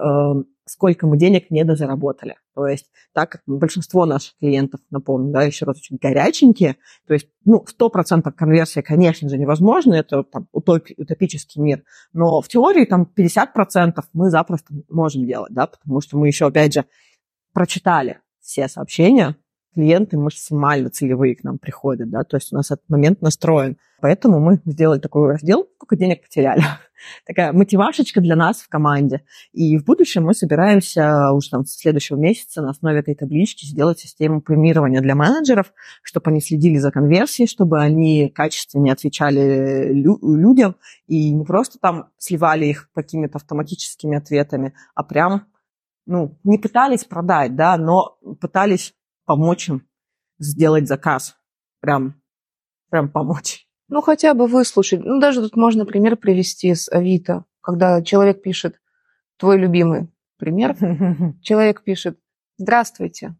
сколько 0.66 1.06
мы 1.06 1.18
денег 1.18 1.50
недозаработали. 1.50 2.36
То 2.54 2.66
есть, 2.66 2.86
так 3.12 3.30
как 3.30 3.42
большинство 3.46 4.06
наших 4.06 4.36
клиентов, 4.38 4.80
напомню, 4.90 5.32
да, 5.32 5.42
еще 5.42 5.64
раз, 5.64 5.78
очень 5.78 5.98
горяченькие, 6.00 6.76
то 7.06 7.14
есть, 7.14 7.28
ну, 7.44 7.64
100% 7.66 8.30
конверсия, 8.32 8.82
конечно 8.82 9.28
же, 9.28 9.38
невозможно, 9.38 9.94
это 9.94 10.22
там, 10.22 10.48
утопи, 10.52 10.94
утопический 10.96 11.60
мир, 11.60 11.82
но 12.12 12.40
в 12.40 12.48
теории 12.48 12.84
там 12.84 13.10
50% 13.16 14.04
мы 14.12 14.30
запросто 14.30 14.72
можем 14.88 15.26
делать, 15.26 15.52
да, 15.52 15.66
потому 15.66 16.00
что 16.00 16.16
мы 16.16 16.28
еще, 16.28 16.46
опять 16.46 16.74
же, 16.74 16.84
прочитали 17.52 18.20
все 18.40 18.68
сообщения, 18.68 19.36
клиенты 19.74 20.16
максимально 20.18 20.90
целевые 20.90 21.36
к 21.36 21.44
нам 21.44 21.58
приходят, 21.58 22.10
да, 22.10 22.24
то 22.24 22.36
есть 22.36 22.52
у 22.52 22.56
нас 22.56 22.70
этот 22.70 22.88
момент 22.88 23.22
настроен. 23.22 23.76
Поэтому 24.00 24.38
мы 24.38 24.60
сделали 24.64 25.00
такой 25.00 25.28
раздел, 25.28 25.68
сколько 25.76 25.96
денег 25.96 26.22
потеряли. 26.22 26.62
Такая 27.26 27.52
мотивашечка 27.52 28.20
для 28.20 28.36
нас 28.36 28.60
в 28.60 28.68
команде. 28.68 29.22
И 29.52 29.76
в 29.76 29.84
будущем 29.84 30.24
мы 30.24 30.34
собираемся 30.34 31.32
уже 31.32 31.50
там 31.50 31.64
с 31.64 31.76
следующего 31.76 32.16
месяца 32.16 32.62
на 32.62 32.70
основе 32.70 33.00
этой 33.00 33.16
таблички 33.16 33.64
сделать 33.64 33.98
систему 33.98 34.40
премирования 34.40 35.00
для 35.00 35.16
менеджеров, 35.16 35.72
чтобы 36.02 36.30
они 36.30 36.40
следили 36.40 36.76
за 36.78 36.92
конверсией, 36.92 37.48
чтобы 37.48 37.80
они 37.80 38.28
качественнее 38.28 38.92
отвечали 38.92 39.92
лю- 39.92 40.20
людям 40.22 40.76
и 41.08 41.32
не 41.32 41.44
просто 41.44 41.78
там 41.80 42.10
сливали 42.18 42.66
их 42.66 42.90
какими-то 42.94 43.38
автоматическими 43.38 44.16
ответами, 44.16 44.74
а 44.94 45.02
прям 45.02 45.46
ну, 46.06 46.38
не 46.42 46.58
пытались 46.58 47.04
продать, 47.04 47.54
да, 47.54 47.76
но 47.76 48.16
пытались 48.40 48.94
помочь 49.28 49.68
им 49.68 49.86
сделать 50.38 50.88
заказ. 50.88 51.36
Прям, 51.80 52.20
прям 52.90 53.10
помочь. 53.10 53.68
Ну, 53.88 54.00
хотя 54.00 54.32
бы 54.32 54.46
выслушать. 54.46 55.04
Ну, 55.04 55.20
даже 55.20 55.42
тут 55.42 55.54
можно 55.54 55.84
пример 55.84 56.16
привести 56.16 56.74
с 56.74 56.90
Авито, 56.90 57.44
когда 57.60 58.02
человек 58.02 58.42
пишет, 58.42 58.80
твой 59.36 59.58
любимый 59.58 60.08
пример, 60.38 60.74
человек 61.42 61.84
пишет, 61.84 62.18
здравствуйте. 62.56 63.36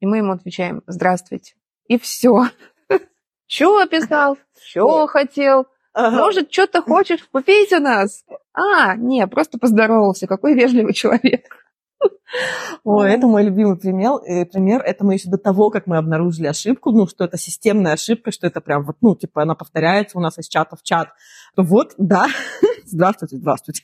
И 0.00 0.06
мы 0.06 0.18
ему 0.18 0.32
отвечаем, 0.32 0.82
здравствуйте. 0.88 1.54
И 1.86 1.96
все. 1.98 2.48
Что 3.46 3.78
описал? 3.78 4.36
Что 4.60 5.06
хотел? 5.06 5.66
Может, 5.94 6.52
что-то 6.52 6.82
хочешь 6.82 7.22
купить 7.30 7.72
у 7.72 7.78
нас? 7.80 8.24
А, 8.52 8.96
не, 8.96 9.26
просто 9.28 9.58
поздоровался. 9.58 10.26
Какой 10.26 10.54
вежливый 10.54 10.92
человек. 10.92 11.69
О, 12.84 13.02
это 13.02 13.26
мой 13.26 13.44
любимый 13.44 13.76
пример. 13.76 14.20
Э, 14.26 14.44
пример. 14.44 14.82
Это 14.82 15.04
мы 15.04 15.14
еще 15.14 15.28
до 15.28 15.38
того, 15.38 15.70
как 15.70 15.86
мы 15.86 15.96
обнаружили 15.96 16.46
ошибку, 16.46 16.90
ну, 16.92 17.06
что 17.06 17.24
это 17.24 17.36
системная 17.36 17.94
ошибка, 17.94 18.30
что 18.30 18.46
это 18.46 18.60
прям 18.60 18.84
вот, 18.84 18.96
ну, 19.00 19.16
типа, 19.16 19.42
она 19.42 19.54
повторяется 19.54 20.18
у 20.18 20.20
нас 20.20 20.38
из 20.38 20.48
чата 20.48 20.76
в 20.76 20.82
чат. 20.82 21.08
Вот, 21.56 21.94
да, 21.98 22.26
здравствуйте, 22.84 23.36
здравствуйте. 23.36 23.82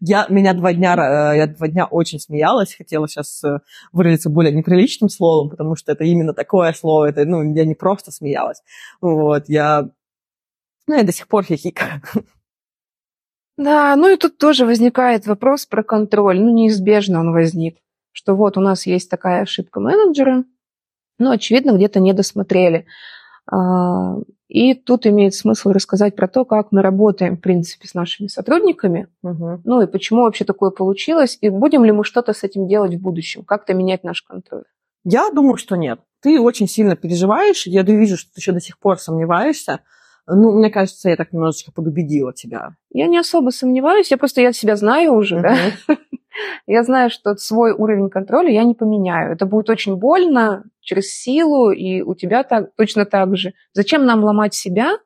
Я, 0.00 0.26
меня 0.28 0.52
два 0.52 0.72
дня, 0.72 0.94
э, 0.94 1.38
я 1.38 1.46
два 1.46 1.68
дня 1.68 1.86
очень 1.86 2.20
смеялась, 2.20 2.74
хотела 2.74 3.08
сейчас 3.08 3.42
э, 3.44 3.58
выразиться 3.92 4.30
более 4.30 4.52
неприличным 4.52 5.08
словом, 5.08 5.50
потому 5.50 5.74
что 5.74 5.92
это 5.92 6.04
именно 6.04 6.34
такое 6.34 6.72
слово, 6.72 7.06
это, 7.06 7.24
ну, 7.24 7.42
я 7.54 7.64
не 7.64 7.74
просто 7.74 8.12
смеялась. 8.12 8.62
Вот, 9.00 9.44
я, 9.48 9.88
ну, 10.86 10.96
я 10.96 11.02
до 11.02 11.12
сих 11.12 11.28
пор 11.28 11.44
хихикаю. 11.44 12.02
Да, 13.56 13.94
ну 13.96 14.12
и 14.12 14.16
тут 14.16 14.38
тоже 14.38 14.66
возникает 14.66 15.26
вопрос 15.26 15.66
про 15.66 15.82
контроль. 15.82 16.40
Ну, 16.40 16.52
неизбежно 16.52 17.20
он 17.20 17.32
возник. 17.32 17.78
Что 18.12 18.34
вот 18.34 18.56
у 18.56 18.60
нас 18.60 18.86
есть 18.86 19.10
такая 19.10 19.42
ошибка 19.42 19.80
менеджера, 19.80 20.44
но, 21.18 21.32
очевидно, 21.32 21.72
где-то 21.72 22.00
не 22.00 22.12
досмотрели. 22.12 22.86
А, 23.50 24.16
и 24.48 24.74
тут 24.74 25.06
имеет 25.06 25.34
смысл 25.34 25.70
рассказать 25.70 26.16
про 26.16 26.28
то, 26.28 26.44
как 26.44 26.70
мы 26.70 26.82
работаем, 26.82 27.36
в 27.36 27.40
принципе, 27.40 27.88
с 27.88 27.94
нашими 27.94 28.28
сотрудниками. 28.28 29.08
Угу. 29.22 29.62
Ну 29.64 29.82
и 29.82 29.86
почему 29.86 30.22
вообще 30.22 30.44
такое 30.44 30.70
получилось, 30.70 31.38
и 31.40 31.48
будем 31.48 31.84
ли 31.84 31.92
мы 31.92 32.04
что-то 32.04 32.32
с 32.32 32.42
этим 32.44 32.66
делать 32.68 32.94
в 32.94 33.00
будущем, 33.00 33.44
как-то 33.44 33.74
менять 33.74 34.04
наш 34.04 34.22
контроль. 34.22 34.64
Я 35.04 35.30
думаю, 35.30 35.56
что 35.56 35.76
нет. 35.76 36.00
Ты 36.20 36.40
очень 36.40 36.68
сильно 36.68 36.96
переживаешь, 36.96 37.66
я 37.66 37.82
вижу, 37.82 38.16
что 38.16 38.32
ты 38.32 38.40
еще 38.40 38.52
до 38.52 38.60
сих 38.60 38.78
пор 38.78 38.98
сомневаешься. 38.98 39.80
Ну, 40.26 40.52
мне 40.52 40.70
кажется, 40.70 41.10
я 41.10 41.16
так 41.16 41.32
немножечко 41.32 41.70
подубедила 41.72 42.32
тебя. 42.32 42.76
Я 42.90 43.06
не 43.08 43.18
особо 43.18 43.50
сомневаюсь, 43.50 44.10
я 44.10 44.16
просто 44.16 44.40
я 44.40 44.52
себя 44.52 44.76
знаю 44.76 45.14
уже, 45.14 45.36
uh-huh. 45.36 45.42
да. 45.88 45.96
Я 46.66 46.82
знаю, 46.82 47.10
что 47.10 47.36
свой 47.36 47.72
уровень 47.72 48.10
контроля 48.10 48.50
я 48.50 48.64
не 48.64 48.74
поменяю. 48.74 49.32
Это 49.32 49.46
будет 49.46 49.70
очень 49.70 49.96
больно, 49.96 50.64
через 50.80 51.14
силу, 51.14 51.70
и 51.70 52.02
у 52.02 52.14
тебя 52.14 52.42
так, 52.42 52.74
точно 52.76 53.04
так 53.04 53.36
же. 53.36 53.52
Зачем 53.72 54.04
нам 54.04 54.24
ломать 54.24 54.54
себя, 54.54 54.98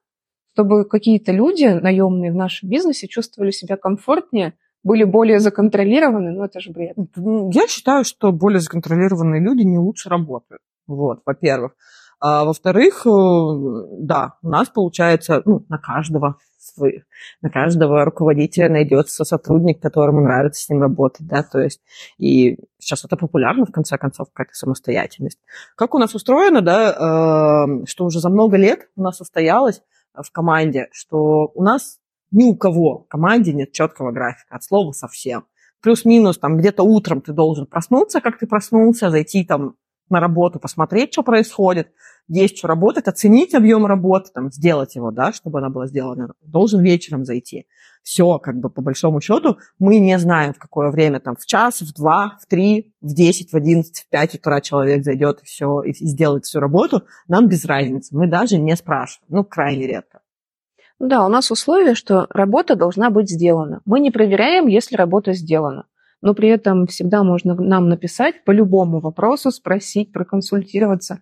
чтобы 0.55 0.85
какие-то 0.85 1.33
люди, 1.33 1.67
наемные 1.67 2.33
в 2.33 2.35
нашем 2.35 2.69
бизнесе, 2.69 3.09
чувствовали 3.09 3.51
себя 3.51 3.77
комфортнее, 3.77 4.55
были 4.83 5.05
более 5.05 5.39
законтролированы? 5.39 6.33
Ну, 6.33 6.45
это 6.45 6.61
же 6.61 6.73
бред. 6.73 6.97
Я 7.17 7.67
считаю, 7.69 8.05
что 8.05 8.33
более 8.33 8.61
законтролированные 8.61 9.43
люди 9.43 9.63
не 9.63 9.79
лучше 9.79 10.09
работают. 10.09 10.63
Вот, 10.87 11.21
во-первых. 11.27 11.73
А, 12.21 12.45
во-вторых, 12.45 13.07
э, 13.07 13.11
да, 14.01 14.35
у 14.43 14.49
нас 14.49 14.69
получается 14.69 15.43
ну, 15.45 15.65
на 15.69 15.79
каждого 15.79 16.37
свой, 16.59 17.05
на 17.43 17.51
каждого 17.51 18.05
руководителя 18.05 18.69
найдется 18.69 19.25
сотрудник, 19.25 19.81
которому 19.81 20.21
нравится 20.23 20.65
с 20.65 20.69
ним 20.69 20.83
работать, 20.83 21.27
да, 21.27 21.43
то 21.45 21.61
есть 21.61 21.81
и 22.19 22.59
сейчас 22.79 23.05
это 23.05 23.17
популярно, 23.17 23.67
в 23.67 23.73
конце 23.73 23.97
концов, 23.99 24.29
какая-то 24.33 24.55
самостоятельность. 24.55 25.39
Как 25.77 25.95
у 25.95 25.99
нас 25.99 26.15
устроено, 26.15 26.61
да, 26.61 26.91
э, 26.91 27.87
что 27.87 28.05
уже 28.05 28.19
за 28.19 28.31
много 28.31 28.57
лет 28.57 28.89
у 28.97 29.03
нас 29.03 29.17
состоялось 29.17 29.83
в 30.15 30.31
команде, 30.33 30.89
что 30.91 31.53
у 31.55 31.63
нас 31.63 31.99
ни 32.31 32.45
у 32.45 32.57
кого 32.57 33.05
в 33.05 33.09
команде 33.09 33.53
нет 33.53 33.73
четкого 33.73 34.11
графика, 34.11 34.57
от 34.57 34.65
слова 34.65 34.93
совсем. 34.93 35.45
Плюс-минус, 35.81 36.39
там, 36.39 36.57
где-то 36.57 36.83
утром 36.83 37.21
ты 37.21 37.33
должен 37.33 37.67
проснуться, 37.67 38.21
как 38.21 38.39
ты 38.39 38.49
проснулся, 38.49 39.11
зайти 39.11 39.45
там 39.45 39.77
на 40.11 40.21
работу, 40.21 40.59
посмотреть, 40.59 41.13
что 41.13 41.23
происходит, 41.23 41.93
есть 42.29 42.59
что 42.59 42.69
работать, 42.69 43.09
оценить 43.09 43.55
объем 43.55 43.87
работы, 43.87 44.31
там, 44.33 44.53
сделать 44.53 44.95
его, 44.97 45.11
да, 45.11 45.33
чтобы 45.33 45.59
она 45.59 45.71
была 45.71 45.87
сделана, 45.87 46.33
должен 46.43 46.81
вечером 46.83 47.25
зайти. 47.25 47.67
Все, 48.03 48.39
как 48.39 48.59
бы, 48.59 48.71
по 48.71 48.81
большому 48.81 49.21
счету, 49.21 49.59
мы 49.79 49.99
не 49.99 50.19
знаем, 50.19 50.55
в 50.55 50.59
какое 50.59 50.91
время, 50.91 51.21
там, 51.21 51.37
в 51.37 51.45
час, 51.47 51.81
в 51.81 51.93
два, 51.95 52.39
в 52.41 52.47
три, 52.47 52.95
в 53.01 53.15
десять, 53.15 53.53
в 53.53 53.57
одиннадцать, 53.57 54.01
в 54.01 54.09
пять 54.09 54.35
утра 54.35 54.61
человек 54.61 55.05
зайдет 55.05 55.41
и 55.43 55.47
все, 55.47 55.83
и 55.83 55.93
сделает 55.93 56.45
всю 56.45 56.61
работу, 56.61 57.03
нам 57.27 57.49
без 57.49 57.65
разницы, 57.65 58.17
мы 58.17 58.27
даже 58.27 58.59
не 58.59 58.77
спрашиваем, 58.77 59.27
ну, 59.29 59.45
крайне 59.45 59.87
редко. 59.87 60.21
Да, 60.99 61.25
у 61.25 61.29
нас 61.29 61.51
условие, 61.51 61.95
что 61.95 62.27
работа 62.31 62.75
должна 62.75 63.11
быть 63.11 63.31
сделана. 63.31 63.83
Мы 63.85 64.01
не 64.01 64.11
проверяем, 64.11 64.67
если 64.67 64.97
работа 64.97 65.33
сделана 65.33 65.87
но 66.21 66.35
при 66.35 66.49
этом 66.49 66.87
всегда 66.87 67.23
можно 67.23 67.55
нам 67.55 67.89
написать 67.89 68.45
по 68.45 68.51
любому 68.51 69.01
вопросу, 69.01 69.51
спросить, 69.51 70.13
проконсультироваться. 70.13 71.21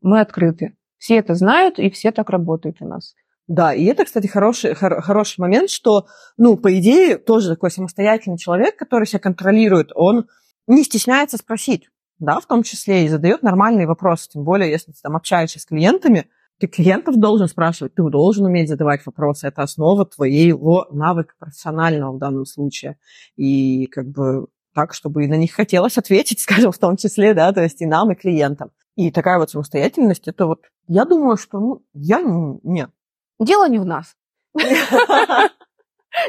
Мы 0.00 0.20
открыты. 0.20 0.76
Все 0.98 1.16
это 1.16 1.34
знают, 1.34 1.78
и 1.78 1.90
все 1.90 2.10
так 2.12 2.30
работают 2.30 2.78
у 2.80 2.86
нас. 2.86 3.14
Да, 3.46 3.72
и 3.72 3.84
это, 3.84 4.04
кстати, 4.04 4.26
хороший, 4.26 4.74
хор- 4.74 5.00
хороший 5.00 5.40
момент, 5.40 5.70
что, 5.70 6.06
ну, 6.36 6.56
по 6.56 6.78
идее, 6.78 7.16
тоже 7.16 7.50
такой 7.50 7.70
самостоятельный 7.70 8.36
человек, 8.36 8.76
который 8.76 9.06
себя 9.06 9.20
контролирует, 9.20 9.90
он 9.94 10.26
не 10.66 10.84
стесняется 10.84 11.38
спросить, 11.38 11.88
да, 12.18 12.40
в 12.40 12.46
том 12.46 12.62
числе, 12.62 13.06
и 13.06 13.08
задает 13.08 13.42
нормальные 13.42 13.86
вопросы, 13.86 14.28
тем 14.28 14.44
более, 14.44 14.70
если 14.70 14.92
ты 14.92 14.98
там 15.02 15.16
общаешься 15.16 15.60
с 15.60 15.64
клиентами, 15.64 16.28
ты 16.58 16.66
клиентов 16.66 17.16
должен 17.16 17.48
спрашивать, 17.48 17.94
ты 17.94 18.02
должен 18.02 18.44
уметь 18.44 18.68
задавать 18.68 19.04
вопросы. 19.06 19.46
Это 19.46 19.62
основа 19.62 20.04
твоего 20.04 20.86
навыка 20.90 21.34
профессионального 21.38 22.12
в 22.12 22.18
данном 22.18 22.46
случае. 22.46 22.98
И 23.36 23.86
как 23.86 24.08
бы 24.08 24.48
так, 24.74 24.94
чтобы 24.94 25.24
и 25.24 25.28
на 25.28 25.36
них 25.36 25.52
хотелось 25.52 25.98
ответить, 25.98 26.40
скажем, 26.42 26.72
в 26.72 26.78
том 26.78 26.96
числе, 26.96 27.34
да, 27.34 27.52
то 27.52 27.62
есть 27.62 27.80
и 27.80 27.86
нам, 27.86 28.10
и 28.12 28.14
клиентам. 28.14 28.70
И 28.96 29.10
такая 29.12 29.38
вот 29.38 29.50
самостоятельность, 29.50 30.26
это 30.26 30.46
вот, 30.46 30.62
я 30.88 31.04
думаю, 31.04 31.36
что, 31.36 31.60
ну, 31.60 31.84
я 31.94 32.20
нет. 32.22 32.90
Дело 33.38 33.68
не 33.68 33.78
в 33.78 33.84
нас. 33.84 34.16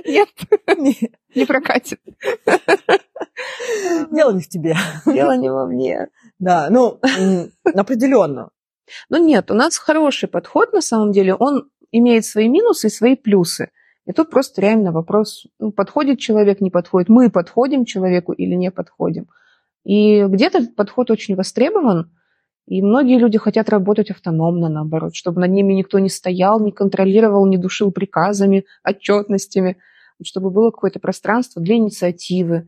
Нет, 0.05 0.29
не 1.33 1.45
прокатит. 1.45 1.99
Дело 4.11 4.33
не 4.33 4.41
в 4.41 4.49
тебе. 4.49 4.75
Дело 5.05 5.35
не 5.37 5.49
во 5.49 5.65
мне. 5.65 6.09
Да, 6.37 6.67
ну, 6.69 6.99
определенно. 7.63 8.51
Но 9.09 9.17
нет, 9.17 9.51
у 9.51 9.53
нас 9.53 9.77
хороший 9.77 10.29
подход 10.29 10.73
на 10.73 10.81
самом 10.81 11.11
деле. 11.11 11.35
Он 11.35 11.69
имеет 11.91 12.25
свои 12.25 12.47
минусы 12.47 12.87
и 12.87 12.91
свои 12.91 13.15
плюсы. 13.15 13.71
И 14.05 14.11
тут 14.11 14.29
просто 14.31 14.61
реально 14.61 14.91
вопрос, 14.91 15.45
ну, 15.59 15.71
подходит 15.71 16.19
человек, 16.19 16.61
не 16.61 16.71
подходит, 16.71 17.09
мы 17.09 17.29
подходим 17.29 17.85
человеку 17.85 18.31
или 18.31 18.55
не 18.55 18.71
подходим. 18.71 19.27
И 19.83 20.23
где-то 20.23 20.59
этот 20.59 20.75
подход 20.75 21.11
очень 21.11 21.35
востребован, 21.35 22.11
и 22.69 22.83
многие 22.83 23.17
люди 23.17 23.39
хотят 23.39 23.69
работать 23.69 24.11
автономно, 24.11 24.69
наоборот, 24.69 25.15
чтобы 25.15 25.41
над 25.41 25.49
ними 25.49 25.73
никто 25.73 25.97
не 25.97 26.09
стоял, 26.09 26.59
не 26.59 26.71
контролировал, 26.71 27.47
не 27.47 27.57
душил 27.57 27.91
приказами, 27.91 28.65
отчетностями, 28.83 29.77
чтобы 30.23 30.51
было 30.51 30.69
какое-то 30.69 30.99
пространство 30.99 31.61
для 31.61 31.75
инициативы. 31.75 32.67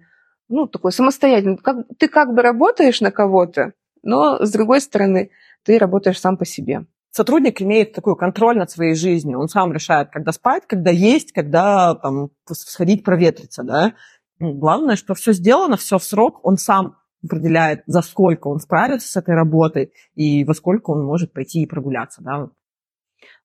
Ну, 0.49 0.65
такое 0.65 0.91
самостоятельно. 0.91 1.57
Как, 1.57 1.85
ты 1.99 2.07
как 2.07 2.33
бы 2.33 2.41
работаешь 2.41 2.99
на 2.99 3.11
кого-то, 3.11 3.73
но, 4.01 4.43
с 4.43 4.51
другой 4.51 4.81
стороны, 4.81 5.29
ты 5.63 5.77
работаешь 5.77 6.19
сам 6.19 6.37
по 6.37 6.45
себе. 6.45 6.85
Сотрудник 7.11 7.61
имеет 7.61 7.93
такой 7.93 8.15
контроль 8.15 8.57
над 8.57 8.71
своей 8.71 8.95
жизнью. 8.95 9.39
Он 9.39 9.49
сам 9.49 9.73
решает, 9.73 10.09
когда 10.11 10.31
спать, 10.31 10.63
когда 10.65 10.91
есть, 10.91 11.33
когда 11.33 11.95
там, 11.95 12.29
сходить 12.49 13.03
проветриться. 13.03 13.63
Да? 13.63 13.93
Главное, 14.39 14.95
что 14.95 15.13
все 15.13 15.33
сделано, 15.33 15.75
все 15.75 15.97
в 15.97 16.03
срок, 16.03 16.39
он 16.43 16.57
сам 16.57 16.95
определяет, 17.23 17.83
за 17.85 18.01
сколько 18.01 18.47
он 18.47 18.59
справится 18.59 19.07
с 19.07 19.17
этой 19.17 19.35
работой 19.35 19.93
и 20.15 20.43
во 20.45 20.53
сколько 20.53 20.91
он 20.91 21.03
может 21.05 21.33
пойти 21.33 21.61
и 21.61 21.67
прогуляться. 21.67 22.21
Да? 22.23 22.49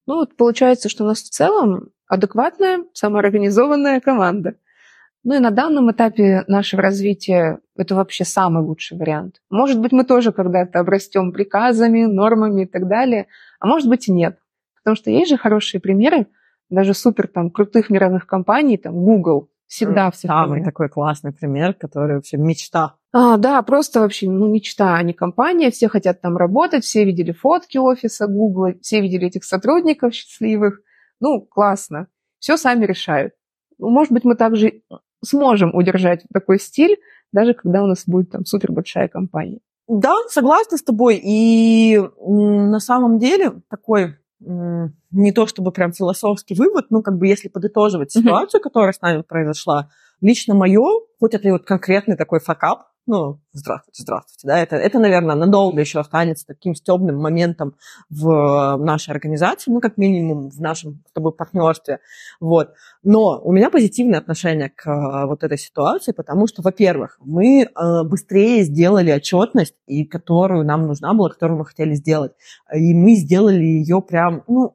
Ну 0.07 0.15
вот 0.15 0.37
получается, 0.37 0.89
что 0.89 1.05
у 1.05 1.09
нас 1.09 1.19
в 1.19 1.31
целом 1.31 1.91
адекватная, 2.07 2.85
самоорганизованная 2.95 4.01
команда. 4.01 4.57
Ну 5.25 5.35
и 5.35 5.41
на 5.41 5.51
данном 5.51 5.91
этапе 5.91 6.45
нашего 6.47 6.83
развития 6.83 7.59
это 7.79 7.95
вообще 7.95 8.25
самый 8.25 8.63
лучший 8.63 8.99
вариант. 8.99 9.41
Может 9.51 9.81
быть, 9.81 9.93
мы 9.93 10.05
тоже 10.05 10.33
когда-то 10.33 10.81
обрастем 10.81 11.33
приказами, 11.33 12.05
нормами 12.05 12.63
и 12.63 12.67
так 12.67 12.89
далее, 12.89 13.27
а 13.61 13.67
может 13.67 13.89
быть 13.89 14.09
и 14.09 14.13
нет. 14.13 14.39
Потому 14.77 14.97
что 14.97 15.11
есть 15.11 15.31
же 15.31 15.37
хорошие 15.37 15.81
примеры, 15.81 16.27
даже 16.71 16.95
супер 16.95 17.29
там 17.29 17.51
крутых 17.51 17.91
мировых 17.91 18.27
компаний, 18.27 18.77
там 18.77 18.95
Google, 18.95 19.51
всегда 19.67 20.11
все. 20.11 20.29
Самый 20.29 20.65
такой 20.65 20.89
классный 20.89 21.33
пример, 21.33 21.75
который 21.75 22.17
вообще 22.17 22.37
мечта. 22.37 22.95
А, 23.13 23.37
да, 23.37 23.63
просто 23.63 24.01
вообще, 24.01 24.29
ну, 24.29 24.49
мечта, 24.49 24.95
а 24.95 25.03
не 25.03 25.13
компания. 25.13 25.71
Все 25.71 25.89
хотят 25.89 26.21
там 26.21 26.37
работать, 26.37 26.85
все 26.85 27.05
видели 27.05 27.33
фотки 27.33 27.79
офиса 27.79 28.27
Google, 28.27 28.75
все 28.81 29.01
видели 29.01 29.29
этих 29.29 29.45
сотрудников 29.45 30.15
счастливых. 30.15 30.81
Ну, 31.21 31.41
классно. 31.41 32.09
Все 32.39 32.57
сами 32.57 32.85
решают. 32.85 33.33
Ну, 33.79 33.89
может 33.91 34.13
быть, 34.13 34.25
мы 34.25 34.35
также 34.35 34.83
сможем 35.25 35.75
удержать 35.75 36.25
такой 36.33 36.59
стиль, 36.59 36.99
даже 37.33 37.55
когда 37.55 37.83
у 37.83 37.87
нас 37.87 38.05
будет 38.07 38.31
там 38.31 38.45
супер 38.45 38.73
большая 38.73 39.09
компания. 39.09 39.61
Да, 39.89 40.15
согласна 40.29 40.77
с 40.77 40.83
тобой. 40.83 41.21
И 41.23 42.01
на 42.21 42.81
самом 42.81 43.19
деле 43.19 43.63
такой 43.69 44.17
не 44.41 45.33
то 45.33 45.47
чтобы 45.47 45.73
прям 45.73 45.93
философский 45.93 46.55
вывод, 46.55 46.87
ну, 46.91 47.03
как 47.03 47.17
бы 47.17 47.27
если 47.27 47.49
подытоживать 47.49 48.13
ситуацию, 48.13 48.61
mm-hmm. 48.61 48.63
которая 48.63 48.93
с 48.93 49.01
нами 49.01 49.23
произошла, 49.23 49.89
лично 50.21 50.55
мое, 50.55 50.85
хоть 51.19 51.35
это 51.35 51.49
и 51.49 51.53
вот 51.53 51.65
конкретный 51.65 52.17
такой 52.17 52.41
факап, 52.41 52.89
ну, 53.07 53.41
здравствуйте, 53.53 54.03
здравствуйте, 54.03 54.47
да, 54.47 54.59
это, 54.59 54.77
это, 54.77 54.99
наверное, 54.99 55.37
надолго 55.37 55.81
еще 55.81 56.01
останется 56.01 56.47
таким 56.47 56.75
стебным 56.75 57.19
моментом 57.19 57.77
в 58.11 58.77
нашей 58.79 59.11
организации, 59.11 59.71
ну, 59.71 59.81
как 59.81 59.97
минимум 59.97 60.51
в 60.51 60.61
нашем 60.61 61.05
с 61.09 61.13
тобой 61.13 61.33
партнерстве, 61.33 62.01
вот. 62.41 62.75
Но 63.03 63.41
у 63.43 63.53
меня 63.53 63.71
позитивное 63.71 64.19
отношение 64.19 64.71
к 64.71 64.87
э, 64.89 65.27
вот 65.27 65.45
этой 65.45 65.59
ситуации, 65.59 66.13
потому 66.13 66.47
что, 66.49 66.63
во-первых, 66.63 67.19
мы 67.21 67.63
э, 67.63 68.03
быстрее 68.05 68.65
сделали 68.65 69.13
отчетность, 69.13 69.77
и 69.87 70.05
которую 70.05 70.65
нам 70.65 70.87
нужна 70.87 71.15
была, 71.15 71.31
которую 71.31 71.59
мы 71.59 71.65
хотели 71.65 71.95
сделать, 71.95 72.33
и 72.75 72.93
мы 72.95 73.15
сделали 73.15 73.63
ее 73.63 74.03
прям, 74.03 74.43
ну, 74.49 74.75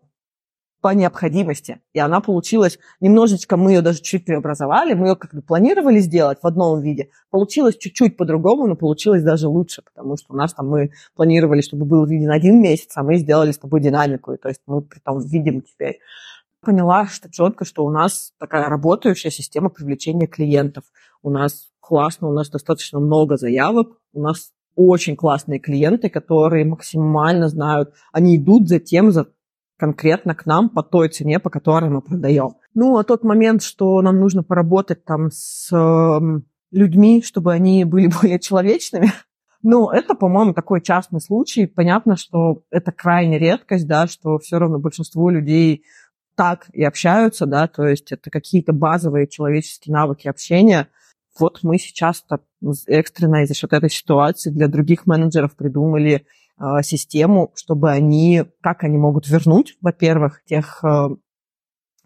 по 0.82 0.94
необходимости. 0.96 1.80
И 1.94 2.00
она 2.00 2.20
получилась 2.22 2.80
немножечко, 3.00 3.56
мы 3.56 3.72
ее 3.72 3.82
даже 3.82 4.02
чуть 4.02 4.26
преобразовали, 4.26 4.94
мы 4.94 5.10
ее 5.10 5.16
как 5.16 5.34
бы 5.34 5.42
планировали 5.42 6.00
сделать 6.00 6.40
в 6.42 6.48
одном 6.48 6.82
виде. 6.82 7.10
Получилось 7.30 7.78
чуть-чуть 7.78 8.18
по-другому, 8.18 8.68
но 8.68 8.76
получилось 8.76 9.24
даже 9.24 9.48
лучше, 9.48 9.84
потому 9.84 10.18
что 10.18 10.34
у 10.34 10.36
нас 10.36 10.54
там 10.54 10.68
мы 10.68 10.92
планировали, 11.16 11.62
чтобы 11.62 11.86
был 11.86 12.06
виден 12.06 12.32
один 12.32 12.62
месяц, 12.62 12.92
а 12.96 13.04
мы 13.04 13.18
сделали 13.18 13.52
с 13.52 13.60
тобой 13.60 13.80
динамику. 13.80 14.34
И, 14.34 14.38
то 14.38 14.50
есть 14.50 14.62
мы 14.66 14.82
при 14.82 15.00
том 15.00 15.20
видим 15.20 15.62
теперь. 15.62 16.00
Поняла 16.62 17.06
что 17.08 17.32
четко, 17.32 17.64
что 17.64 17.86
у 17.86 17.92
нас 17.92 18.34
такая 18.40 18.68
работающая 18.68 19.32
система 19.32 19.70
привлечения 19.70 20.28
клиентов. 20.28 20.84
У 21.22 21.30
нас 21.30 21.70
классно, 21.80 22.30
у 22.30 22.34
нас 22.34 22.50
достаточно 22.50 23.00
много 23.00 23.38
заявок, 23.38 23.98
у 24.14 24.22
нас 24.22 24.52
очень 24.76 25.16
классные 25.16 25.60
клиенты, 25.60 26.10
которые 26.10 26.66
максимально 26.66 27.50
знают, 27.50 27.94
они 28.12 28.38
идут 28.38 28.68
за 28.68 28.80
тем, 28.80 29.12
за 29.12 29.28
конкретно 29.82 30.36
к 30.36 30.46
нам 30.46 30.70
по 30.70 30.84
той 30.84 31.10
цене, 31.10 31.40
по 31.40 31.50
которой 31.50 31.90
мы 31.90 32.02
продаем. 32.04 32.52
Ну, 32.76 33.00
а 33.00 33.04
тот 33.04 33.24
момент, 33.24 33.64
что 33.64 34.00
нам 34.04 34.20
нужно 34.20 34.44
поработать 34.44 35.04
там 35.06 35.32
с 35.32 35.76
э, 35.76 36.20
людьми, 36.70 37.24
чтобы 37.24 37.52
они 37.52 37.84
были 37.84 38.06
более 38.22 38.40
человечными, 38.40 39.12
ну, 39.64 39.90
это, 39.90 40.14
по-моему, 40.14 40.54
такой 40.54 40.82
частный 40.82 41.20
случай. 41.20 41.66
Понятно, 41.66 42.16
что 42.16 42.62
это 42.70 42.92
крайне 42.92 43.40
редкость, 43.40 43.88
да, 43.88 44.06
что 44.06 44.38
все 44.38 44.60
равно 44.60 44.78
большинство 44.78 45.32
людей 45.32 45.84
так 46.36 46.68
и 46.74 46.84
общаются, 46.84 47.48
да, 47.48 47.68
то 47.68 47.88
есть 47.88 48.12
это 48.12 48.30
какие-то 48.30 48.74
базовые 48.74 49.28
человеческие 49.28 49.94
навыки 49.94 50.28
общения. 50.28 50.90
Вот 51.40 51.60
мы 51.64 51.80
сейчас 51.80 52.24
экстренно 52.86 53.44
из-за 53.44 53.56
счет 53.56 53.74
этой 53.74 53.90
ситуации 53.90 54.52
для 54.52 54.68
других 54.68 55.08
менеджеров 55.08 55.56
придумали 55.56 56.28
систему, 56.84 57.52
чтобы 57.56 57.90
они, 57.90 58.44
как 58.62 58.84
они 58.84 58.98
могут 58.98 59.28
вернуть, 59.28 59.78
во-первых, 59.82 60.44
тех, 60.46 60.84
а, 60.84 61.10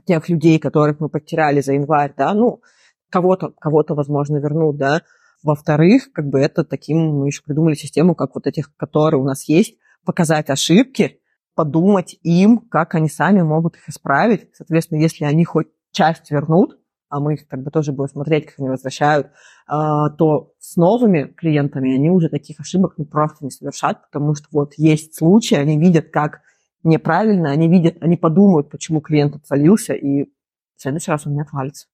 тех 0.06 0.30
людей, 0.30 0.60
которых 0.60 1.00
мы 1.00 1.10
потеряли 1.10 1.62
за 1.62 1.74
январь, 1.74 2.14
да, 2.16 2.34
ну, 2.34 2.62
кого-то, 3.10 3.50
кого-то, 3.60 3.96
возможно, 3.96 4.38
вернут, 4.38 4.78
да. 4.78 5.02
Во-вторых, 5.44 6.12
как 6.12 6.28
бы 6.28 6.40
это 6.40 6.64
таким, 6.64 7.20
мы 7.20 7.28
еще 7.28 7.44
придумали 7.44 7.76
систему, 7.76 8.16
как 8.16 8.36
вот 8.36 8.48
этих, 8.48 8.76
которые 8.76 9.22
у 9.22 9.26
нас 9.26 9.48
есть, 9.48 9.78
показать 10.06 10.50
ошибки, 10.50 11.20
подумать 11.56 12.18
им, 12.22 12.60
как 12.60 12.96
они 12.96 13.10
сами 13.10 13.42
могут 13.42 13.76
их 13.76 13.90
исправить. 13.90 14.50
Соответственно, 14.54 15.00
если 15.00 15.26
они 15.26 15.46
хоть 15.46 15.68
часть 15.92 16.32
вернут, 16.32 16.78
а 17.16 17.22
мы 17.22 17.36
их 17.36 17.48
как 17.48 17.64
бы 17.64 17.72
тоже 17.72 17.94
будем 17.94 18.10
смотреть, 18.10 18.48
как 18.48 18.56
они 18.60 18.68
возвращают, 18.68 19.28
а, 19.68 20.10
то 20.10 20.52
с 20.60 20.76
новыми 20.76 21.34
клиентами 21.38 21.96
они 21.96 22.10
уже 22.10 22.28
таких 22.28 22.60
ошибок 22.60 22.98
не 22.98 23.06
просто 23.06 23.46
не 23.46 23.52
совершат, 23.52 24.02
потому 24.12 24.36
что 24.36 24.48
вот 24.52 24.74
есть 24.76 25.16
случаи, 25.16 25.56
они 25.56 25.80
видят, 25.80 26.10
как 26.10 26.42
неправильно, 26.84 27.52
они 27.52 27.70
видят, 27.70 27.96
они 28.02 28.18
подумают, 28.18 28.70
почему 28.70 29.00
клиент 29.00 29.34
отвалился, 29.34 29.94
и 29.94 30.26
в 30.26 30.82
следующий 30.82 31.10
раз 31.10 31.26
он 31.26 31.36
не 31.36 31.42
отвалится. 31.42 31.88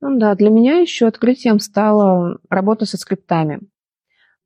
Ну 0.00 0.16
да, 0.16 0.36
для 0.36 0.50
меня 0.50 0.78
еще 0.78 1.08
открытием 1.08 1.58
стала 1.58 2.38
работа 2.48 2.86
со 2.86 2.96
скриптами. 2.98 3.62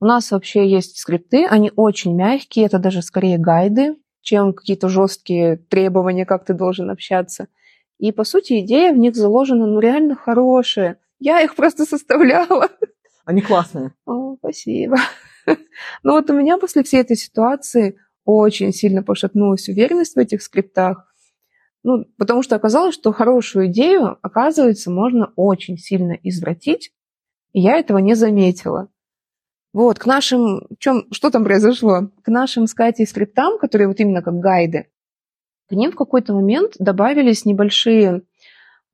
У 0.00 0.06
нас 0.06 0.30
вообще 0.30 0.66
есть 0.66 0.96
скрипты, 0.96 1.44
они 1.44 1.72
очень 1.76 2.16
мягкие, 2.16 2.64
это 2.64 2.78
даже 2.78 3.02
скорее 3.02 3.36
гайды, 3.36 3.96
чем 4.22 4.54
какие-то 4.54 4.88
жесткие 4.88 5.58
требования, 5.58 6.24
как 6.24 6.46
ты 6.46 6.54
должен 6.54 6.88
общаться– 6.88 7.48
и, 8.00 8.12
по 8.12 8.24
сути, 8.24 8.60
идея 8.60 8.92
в 8.94 8.96
них 8.96 9.14
заложена, 9.14 9.66
ну, 9.66 9.78
реально 9.78 10.16
хорошая. 10.16 10.98
Я 11.18 11.42
их 11.42 11.54
просто 11.54 11.84
составляла. 11.84 12.68
Они 13.26 13.42
классные. 13.42 13.92
О, 14.06 14.36
спасибо. 14.36 14.96
Ну 16.02 16.12
вот 16.12 16.30
у 16.30 16.32
меня 16.32 16.56
после 16.56 16.82
всей 16.82 17.00
этой 17.00 17.16
ситуации 17.16 17.98
очень 18.24 18.72
сильно 18.72 19.02
пошатнулась 19.02 19.68
уверенность 19.68 20.14
в 20.14 20.18
этих 20.18 20.42
скриптах. 20.42 21.12
Ну, 21.82 22.06
потому 22.16 22.42
что 22.42 22.56
оказалось, 22.56 22.94
что 22.94 23.12
хорошую 23.12 23.66
идею, 23.66 24.18
оказывается, 24.22 24.90
можно 24.90 25.32
очень 25.36 25.76
сильно 25.76 26.12
извратить, 26.22 26.92
и 27.52 27.60
я 27.60 27.76
этого 27.76 27.98
не 27.98 28.14
заметила. 28.14 28.88
Вот, 29.72 29.98
к 29.98 30.06
нашим... 30.06 30.66
Чем, 30.78 31.06
что 31.10 31.30
там 31.30 31.44
произошло? 31.44 32.10
К 32.22 32.28
нашим, 32.28 32.66
сказать, 32.66 33.06
скриптам, 33.08 33.58
которые 33.58 33.88
вот 33.88 34.00
именно 34.00 34.22
как 34.22 34.38
гайды, 34.38 34.88
к 35.70 35.72
ним 35.72 35.92
в 35.92 35.96
какой-то 35.96 36.34
момент 36.34 36.74
добавились 36.80 37.44
небольшие 37.44 38.22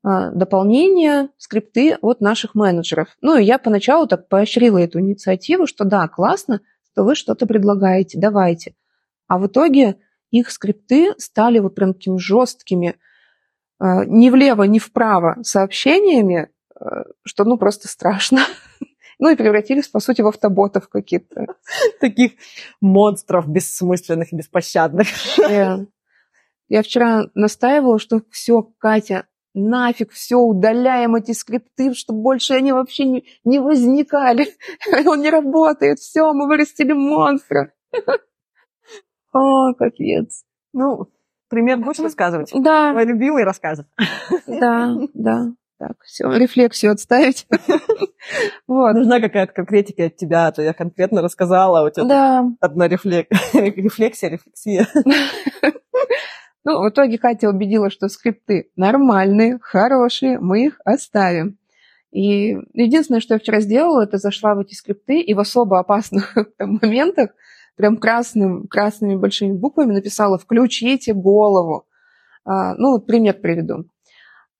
а, 0.03 0.29
дополнения, 0.29 1.29
скрипты 1.37 1.97
от 1.99 2.21
наших 2.21 2.53
менеджеров. 2.53 3.17
Ну, 3.19 3.35
и 3.35 3.43
я 3.43 3.57
поначалу 3.57 4.05
так 4.05 4.29
поощрила 4.29 4.77
эту 4.77 4.99
инициативу, 4.99 5.65
что 5.65 5.85
да, 5.85 6.07
классно, 6.07 6.61
что 6.91 7.03
вы 7.03 7.15
что-то 7.15 7.47
предлагаете, 7.47 8.19
давайте. 8.19 8.75
А 9.27 9.39
в 9.39 9.47
итоге 9.47 9.97
их 10.29 10.51
скрипты 10.51 11.15
стали 11.17 11.57
вот 11.57 11.73
прям 11.73 11.95
такими 11.95 12.19
жесткими, 12.19 12.95
а, 13.79 14.05
ни 14.05 14.29
влево, 14.29 14.61
ни 14.63 14.77
вправо 14.77 15.37
сообщениями, 15.41 16.49
а, 16.79 17.05
что 17.25 17.43
ну 17.43 17.57
просто 17.57 17.87
страшно. 17.87 18.41
Ну 19.19 19.31
и 19.31 19.35
превратились, 19.35 19.87
по 19.87 19.99
сути, 19.99 20.21
в 20.21 20.27
автоботов 20.27 20.89
каких-то. 20.89 21.55
Таких 21.99 22.33
монстров 22.81 23.47
бессмысленных 23.47 24.31
и 24.31 24.35
беспощадных. 24.35 25.07
Я 26.67 26.83
вчера 26.83 27.25
настаивала, 27.33 27.99
что 27.99 28.21
все, 28.29 28.61
Катя, 28.77 29.27
нафиг, 29.53 30.11
все, 30.11 30.37
удаляем 30.37 31.15
эти 31.15 31.31
скрипты, 31.31 31.93
чтобы 31.93 32.21
больше 32.21 32.53
они 32.53 32.71
вообще 32.71 33.05
не, 33.05 33.25
не 33.43 33.59
возникали. 33.59 34.47
Он 35.07 35.21
не 35.21 35.29
работает, 35.29 35.99
все, 35.99 36.33
мы 36.33 36.47
вырастили 36.47 36.93
монстра. 36.93 37.73
О, 39.33 39.73
капец. 39.73 40.43
Ну, 40.73 41.07
Пример 41.49 41.77
будешь 41.77 41.99
рассказывать? 41.99 42.51
Да. 42.53 42.91
Твой 42.91 43.05
любимый 43.05 43.43
рассказ. 43.43 43.81
Да, 44.47 44.95
да. 45.13 45.53
Так, 45.79 45.91
все, 46.03 46.27
рефлексию 46.31 46.93
отставить. 46.93 47.45
Вот. 48.67 48.93
Нужна 48.93 49.21
какая-то 49.21 49.53
конкретика 49.53 50.05
от 50.05 50.15
тебя, 50.15 50.47
а 50.47 50.51
то 50.51 50.61
я 50.61 50.73
конкретно 50.73 51.21
рассказала, 51.21 51.81
а 51.81 51.83
у 51.83 51.89
тебя 51.89 52.03
да. 52.05 52.45
одна 52.59 52.87
рефлек... 52.87 53.27
рефлексия, 53.53 54.31
рефлексия. 54.31 54.87
Ну, 56.67 56.83
в 56.83 56.89
итоге 56.89 57.17
Катя 57.17 57.47
убедила, 57.47 57.89
что 57.89 58.09
скрипты 58.09 58.69
нормальные, 58.75 59.57
хорошие, 59.61 60.37
мы 60.37 60.65
их 60.65 60.81
оставим. 60.83 61.57
И 62.11 62.57
единственное, 62.73 63.21
что 63.21 63.35
я 63.35 63.39
вчера 63.39 63.61
сделала, 63.61 64.03
это 64.03 64.17
зашла 64.17 64.53
в 64.53 64.59
эти 64.59 64.73
скрипты 64.73 65.21
и 65.21 65.33
в 65.33 65.39
особо 65.39 65.79
опасных 65.79 66.35
там, 66.57 66.77
моментах 66.81 67.29
прям 67.77 67.95
красным, 67.95 68.67
красными 68.67 69.15
большими 69.15 69.53
буквами 69.53 69.93
написала 69.93 70.37
«включите 70.37 71.13
голову». 71.13 71.85
А, 72.43 72.75
ну, 72.75 72.99
пример 72.99 73.35
приведу. 73.35 73.85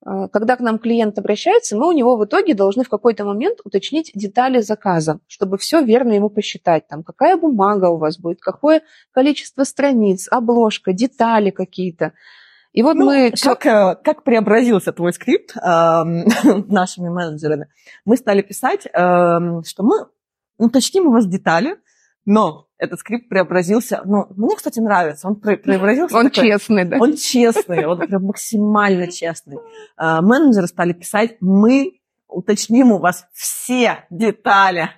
А, 0.07 0.29
когда 0.29 0.55
к 0.55 0.61
нам 0.61 0.79
клиент 0.79 1.19
обращается, 1.19 1.75
мы 1.75 1.89
у 1.89 1.91
него 1.91 2.15
в 2.15 2.23
итоге 2.23 2.53
должны 2.53 2.85
в 2.85 2.89
какой-то 2.89 3.25
момент 3.25 3.59
уточнить 3.65 4.11
детали 4.15 4.61
заказа, 4.61 5.19
чтобы 5.27 5.57
все 5.57 5.83
верно 5.83 6.13
ему 6.13 6.29
посчитать. 6.29 6.87
Там, 6.87 7.03
какая 7.03 7.35
бумага 7.35 7.89
у 7.89 7.97
вас 7.97 8.17
будет, 8.17 8.39
какое 8.39 8.83
количество 9.11 9.65
страниц, 9.65 10.27
обложка, 10.31 10.93
детали 10.93 11.49
какие-то. 11.49 12.13
И 12.71 12.83
вот 12.83 12.95
ну, 12.95 13.05
мы... 13.05 13.31
Как, 13.31 13.65
э, 13.65 13.95
как 14.01 14.23
преобразился 14.23 14.93
твой 14.93 15.11
скрипт 15.11 15.57
э, 15.57 15.59
нашими 16.67 17.09
менеджерами? 17.09 17.67
Мы 18.05 18.15
стали 18.15 18.41
писать, 18.41 18.85
э, 18.85 18.89
что 18.91 19.83
мы 19.83 20.07
уточним 20.57 21.07
у 21.07 21.11
вас 21.11 21.27
детали, 21.27 21.75
но 22.27 22.67
этот 22.77 22.99
скрипт 22.99 23.29
преобразился, 23.29 24.01
ну, 24.03 24.27
мне, 24.35 24.53
кстати, 24.57 24.81
нравится, 24.81 25.29
он 25.29 25.37
преобразился. 25.37 26.17
Он 26.17 26.29
такой, 26.29 26.49
честный, 26.49 26.83
да? 26.83 26.97
Он 26.99 27.15
честный, 27.15 27.85
он 27.85 27.99
прям 27.99 28.23
максимально 28.25 29.09
честный. 29.09 29.59
А, 29.95 30.21
менеджеры 30.21 30.67
стали 30.67 30.91
писать, 30.91 31.37
мы 31.39 32.01
уточним 32.27 32.91
у 32.91 32.99
вас 32.99 33.25
все 33.31 34.05
детали. 34.09 34.89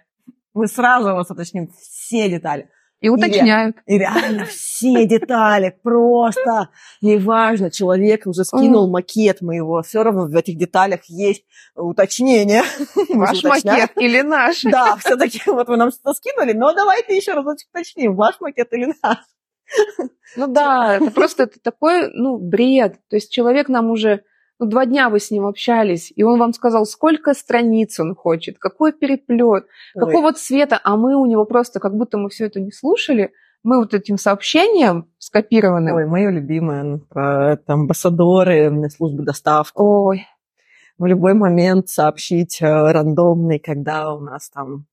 Мы 0.56 0.66
сразу 0.66 1.12
у 1.12 1.16
вас 1.18 1.30
уточним 1.30 1.70
все 1.80 2.30
детали. 2.30 2.68
И 3.02 3.08
уточняют. 3.08 3.78
И, 3.86 3.96
и 3.96 3.98
реально 3.98 4.46
все 4.46 5.06
детали, 5.06 5.74
просто 5.84 6.70
неважно, 7.02 7.72
человек 7.72 8.28
уже 8.28 8.44
скинул 8.44 8.90
макет 8.90 9.42
моего, 9.42 9.82
все 9.84 10.04
равно 10.04 10.26
в 10.26 10.36
этих 10.36 10.58
деталях 10.58 11.06
есть 11.06 11.46
уточнение. 11.76 12.64
Ваш 13.10 13.44
макет 13.44 13.92
или 13.96 14.22
наш? 14.22 14.64
Да, 14.64 14.98
все-таки 14.98 15.42
вот 15.46 15.70
вы 15.70 15.78
нам 15.78 15.92
что-то 15.92 16.14
скинули, 16.14 16.52
но 16.52 16.74
давайте 16.74 17.16
еще 17.16 17.34
раз 17.34 17.46
уточним, 17.46 18.16
ваш 18.16 18.40
макет 18.42 18.72
или 18.74 18.94
наш. 19.02 19.18
Ну 20.36 20.48
да, 20.48 20.96
это 20.96 21.12
просто 21.12 21.44
это 21.44 21.60
такой, 21.60 22.10
ну, 22.14 22.38
бред. 22.38 23.00
То 23.10 23.16
есть 23.16 23.32
человек 23.32 23.70
нам 23.70 23.90
уже 23.92 24.24
ну, 24.60 24.66
два 24.66 24.86
дня 24.86 25.10
вы 25.10 25.20
с 25.20 25.32
ним 25.32 25.46
общались, 25.46 26.12
и 26.14 26.24
он 26.24 26.38
вам 26.38 26.52
сказал, 26.54 26.86
сколько 26.86 27.34
страниц 27.34 28.00
он 28.00 28.14
хочет, 28.14 28.60
какой 28.60 28.92
переплет, 28.92 29.66
Ой. 29.96 30.06
какого 30.06 30.34
цвета, 30.34 30.80
а 30.84 30.98
мы 30.98 31.16
у 31.16 31.26
него 31.26 31.46
просто, 31.46 31.80
как 31.80 31.96
будто 31.96 32.18
мы 32.18 32.30
все 32.30 32.46
это 32.46 32.60
не 32.60 32.72
слушали, 32.72 33.32
мы 33.64 33.78
вот 33.78 33.94
этим 33.94 34.18
сообщением 34.18 35.10
скопированным... 35.18 35.96
Ой, 35.96 36.06
мое 36.06 36.30
любимое, 36.30 37.02
это 37.10 37.74
амбассадоры 37.74 38.90
службы 38.90 39.24
доставки. 39.24 39.76
Ой. 39.76 40.28
В 40.98 41.06
любой 41.06 41.34
момент 41.34 41.88
сообщить 41.88 42.62
э, 42.62 42.66
рандомный, 42.66 43.60
когда 43.60 44.14
у 44.14 44.20
нас 44.20 44.50
там 44.50 44.86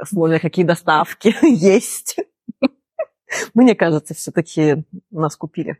условия, 0.00 0.38
какие 0.38 0.64
доставки 0.66 1.34
есть. 1.42 2.16
Мне 3.54 3.74
кажется, 3.74 4.12
все-таки 4.12 4.84
нас 5.10 5.36
купили. 5.36 5.78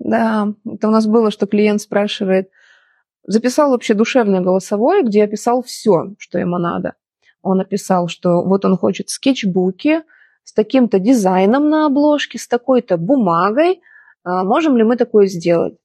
Да, 0.00 0.48
это 0.66 0.88
у 0.88 0.90
нас 0.90 1.06
было, 1.06 1.30
что 1.30 1.46
клиент 1.46 1.82
спрашивает, 1.82 2.50
записал 3.26 3.70
вообще 3.70 3.94
душевное 3.94 4.40
голосовое, 4.40 5.04
где 5.04 5.24
описал 5.24 5.62
все, 5.62 6.14
что 6.18 6.38
ему 6.38 6.58
надо. 6.58 6.94
Он 7.42 7.58
написал, 7.58 8.08
что 8.08 8.42
вот 8.42 8.64
он 8.64 8.76
хочет 8.76 9.10
скетчбуки 9.10 10.02
с 10.42 10.52
таким-то 10.54 10.98
дизайном 10.98 11.68
на 11.68 11.86
обложке, 11.86 12.38
с 12.38 12.48
такой-то 12.48 12.96
бумагой. 12.96 13.82
А 14.24 14.42
можем 14.42 14.76
ли 14.76 14.84
мы 14.84 14.96
такое 14.96 15.26
сделать? 15.26 15.76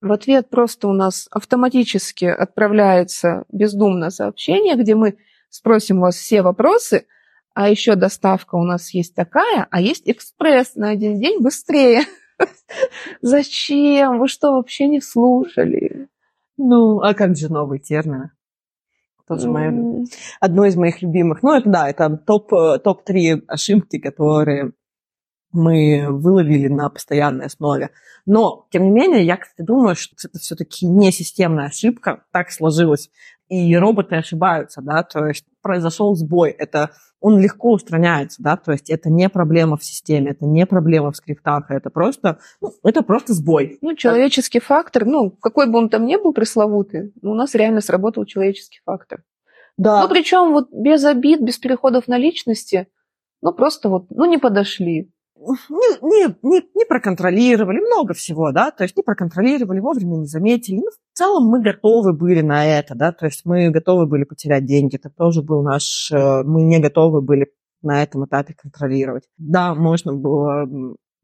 В 0.00 0.12
ответ 0.12 0.48
просто 0.48 0.88
у 0.88 0.92
нас 0.92 1.28
автоматически 1.30 2.24
отправляется 2.24 3.44
бездумно 3.52 4.10
сообщение, 4.10 4.76
где 4.76 4.94
мы 4.94 5.16
спросим 5.48 5.98
у 5.98 6.02
вас 6.02 6.14
все 6.14 6.42
вопросы, 6.42 7.06
а 7.54 7.68
еще 7.68 7.96
доставка 7.96 8.54
у 8.54 8.62
нас 8.62 8.94
есть 8.94 9.14
такая, 9.14 9.66
а 9.70 9.80
есть 9.80 10.08
экспресс 10.08 10.74
на 10.76 10.90
один 10.90 11.18
день 11.20 11.40
быстрее. 11.40 12.02
Зачем? 13.22 14.18
Вы 14.18 14.28
что, 14.28 14.52
вообще 14.52 14.88
не 14.88 15.00
слушали? 15.00 16.08
Ну, 16.56 17.00
а 17.00 17.14
как 17.14 17.36
же 17.36 17.52
новый 17.52 17.78
термин? 17.78 18.30
Тоже 19.26 19.48
мое... 19.48 20.04
одно 20.40 20.64
из 20.66 20.76
моих 20.76 21.00
любимых. 21.00 21.42
Ну, 21.42 21.54
это 21.54 21.70
да, 21.70 21.88
это 21.88 22.16
топ, 22.16 22.52
э, 22.52 22.78
топ-3 22.78 23.44
ошибки, 23.46 23.98
которые 23.98 24.72
мы 25.52 26.06
выловили 26.08 26.68
на 26.68 26.88
постоянной 26.88 27.46
основе. 27.46 27.90
Но, 28.26 28.66
тем 28.70 28.84
не 28.84 28.90
менее, 28.90 29.24
я, 29.24 29.36
кстати, 29.36 29.66
думаю, 29.66 29.94
что 29.94 30.16
это 30.24 30.38
все-таки 30.38 30.86
не 30.86 31.12
системная 31.12 31.66
ошибка, 31.66 32.24
так 32.32 32.50
сложилось. 32.50 33.10
И 33.48 33.76
роботы 33.76 34.16
ошибаются, 34.16 34.80
да, 34.80 35.02
то 35.02 35.26
есть 35.26 35.44
произошел 35.62 36.14
сбой. 36.14 36.50
Это 36.50 36.90
он 37.20 37.38
легко 37.38 37.70
устраняется, 37.70 38.42
да, 38.42 38.56
то 38.56 38.72
есть 38.72 38.90
это 38.90 39.08
не 39.08 39.28
проблема 39.28 39.76
в 39.76 39.84
системе, 39.84 40.32
это 40.32 40.44
не 40.44 40.66
проблема 40.66 41.12
в 41.12 41.16
скриптах, 41.16 41.70
это 41.70 41.88
просто, 41.88 42.40
ну, 42.60 42.72
это 42.82 43.02
просто 43.02 43.32
сбой. 43.32 43.78
Ну, 43.80 43.94
человеческий 43.94 44.58
так. 44.58 44.66
фактор, 44.66 45.04
ну, 45.06 45.30
какой 45.30 45.70
бы 45.70 45.78
он 45.78 45.88
там 45.88 46.04
ни 46.04 46.16
был 46.16 46.32
пресловутый, 46.32 47.12
у 47.22 47.34
нас 47.34 47.54
реально 47.54 47.80
сработал 47.80 48.24
человеческий 48.24 48.80
фактор. 48.84 49.22
Да. 49.76 50.02
Ну, 50.02 50.08
причем 50.08 50.52
вот 50.52 50.68
без 50.72 51.04
обид, 51.04 51.40
без 51.40 51.58
переходов 51.58 52.08
на 52.08 52.18
личности, 52.18 52.88
ну, 53.40 53.52
просто 53.52 53.88
вот, 53.88 54.06
ну, 54.10 54.24
не 54.24 54.38
подошли 54.38 55.12
не, 55.68 55.98
не, 56.02 56.36
не, 56.42 56.62
не 56.74 56.84
проконтролировали, 56.84 57.78
много 57.78 58.14
всего, 58.14 58.52
да, 58.52 58.70
то 58.70 58.84
есть 58.84 58.96
не 58.96 59.02
проконтролировали, 59.02 59.80
вовремя 59.80 60.16
не 60.16 60.26
заметили. 60.26 60.76
Ну, 60.76 60.90
в 60.90 61.18
целом 61.18 61.48
мы 61.48 61.62
готовы 61.62 62.12
были 62.12 62.40
на 62.40 62.64
это, 62.64 62.94
да, 62.94 63.12
то 63.12 63.26
есть 63.26 63.42
мы 63.44 63.70
готовы 63.70 64.06
были 64.06 64.24
потерять 64.24 64.66
деньги, 64.66 64.96
это 64.96 65.10
тоже 65.10 65.42
был 65.42 65.62
наш, 65.62 66.10
э, 66.12 66.42
мы 66.44 66.62
не 66.62 66.78
готовы 66.78 67.20
были 67.20 67.52
на 67.82 68.02
этом 68.02 68.24
этапе 68.24 68.54
контролировать. 68.54 69.24
Да, 69.38 69.74
можно 69.74 70.12
было 70.12 70.66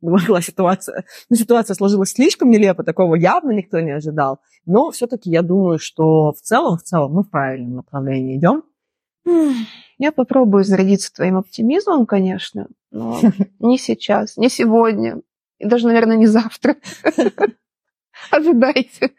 была 0.01 0.41
ситуация, 0.43 1.05
ну, 1.29 1.37
ситуация 1.37 1.75
сложилась 1.75 2.13
слишком 2.13 2.51
нелепо, 2.51 2.85
такого 2.85 3.15
явно 3.15 3.51
никто 3.53 3.81
не 3.81 3.93
ожидал, 3.93 4.41
но 4.67 4.91
все-таки 4.91 5.31
я 5.31 5.43
думаю, 5.43 5.79
что 5.79 6.33
в 6.33 6.41
целом, 6.41 6.79
в 6.79 6.83
целом 6.83 7.13
мы 7.13 7.23
в 7.23 7.31
правильном 7.31 7.77
направлении 7.77 8.39
идем. 8.39 8.63
Я 9.99 10.13
попробую 10.13 10.65
зарядиться 10.65 11.13
твоим 11.13 11.39
оптимизмом, 11.39 12.07
конечно, 12.07 12.69
но 12.91 13.19
не 13.59 13.79
сейчас, 13.79 14.37
не 14.37 14.49
сегодня, 14.49 15.21
и 15.59 15.67
даже, 15.67 15.87
наверное, 15.87 16.17
не 16.17 16.27
завтра. 16.27 16.77
Ожидайте. 18.31 19.13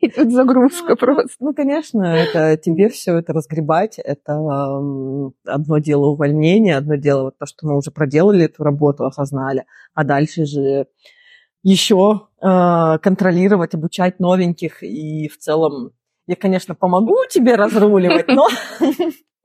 Идет 0.00 0.32
загрузка 0.32 0.90
ну, 0.90 0.96
просто. 0.96 1.36
Ну, 1.38 1.54
конечно, 1.54 2.02
это 2.02 2.56
тебе 2.56 2.88
все 2.88 3.18
это 3.18 3.32
разгребать. 3.32 3.98
Это 3.98 4.34
одно 5.46 5.78
дело 5.78 6.06
увольнение, 6.06 6.76
одно 6.76 6.96
дело 6.96 7.24
вот 7.24 7.38
то, 7.38 7.46
что 7.46 7.66
мы 7.66 7.76
уже 7.76 7.92
проделали 7.92 8.46
эту 8.46 8.64
работу, 8.64 9.06
осознали, 9.06 9.64
а 9.94 10.02
дальше 10.02 10.44
же 10.44 10.88
еще 11.62 12.28
э, 12.42 12.98
контролировать, 13.00 13.74
обучать 13.74 14.18
новеньких 14.18 14.82
и 14.82 15.28
в 15.28 15.38
целом 15.38 15.92
я, 16.26 16.34
конечно, 16.34 16.74
помогу 16.74 17.18
тебе 17.30 17.54
разруливать, 17.54 18.28
но 18.28 18.48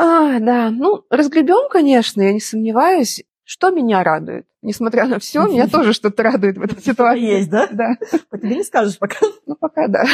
а, 0.00 0.38
да, 0.40 0.70
ну, 0.70 1.04
разгребем, 1.10 1.68
конечно, 1.70 2.22
я 2.22 2.32
не 2.32 2.40
сомневаюсь. 2.40 3.24
Что 3.44 3.70
меня 3.70 4.04
радует? 4.04 4.46
Несмотря 4.62 5.06
на 5.06 5.18
все, 5.18 5.46
меня 5.46 5.66
тоже 5.68 5.92
что-то 5.92 6.22
радует 6.22 6.58
в 6.58 6.62
этой 6.62 6.82
ситуации. 6.84 7.22
Есть, 7.22 7.50
да? 7.50 7.66
Да. 7.70 7.96
По 8.30 8.38
тебе 8.38 8.56
не 8.56 8.64
скажешь 8.64 8.98
пока. 8.98 9.16
Ну, 9.46 9.56
пока 9.56 9.88
да. 9.88 10.04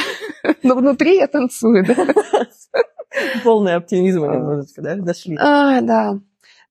Но 0.63 0.77
внутри 0.77 1.17
я 1.17 1.27
танцую, 1.27 1.85
да. 1.85 1.95
Полный 3.45 3.75
оптимизм 3.75 4.25
немножечко, 4.25 4.83
да, 4.83 4.97
дошли. 4.97 5.37
А, 5.39 5.81
да. 5.81 6.19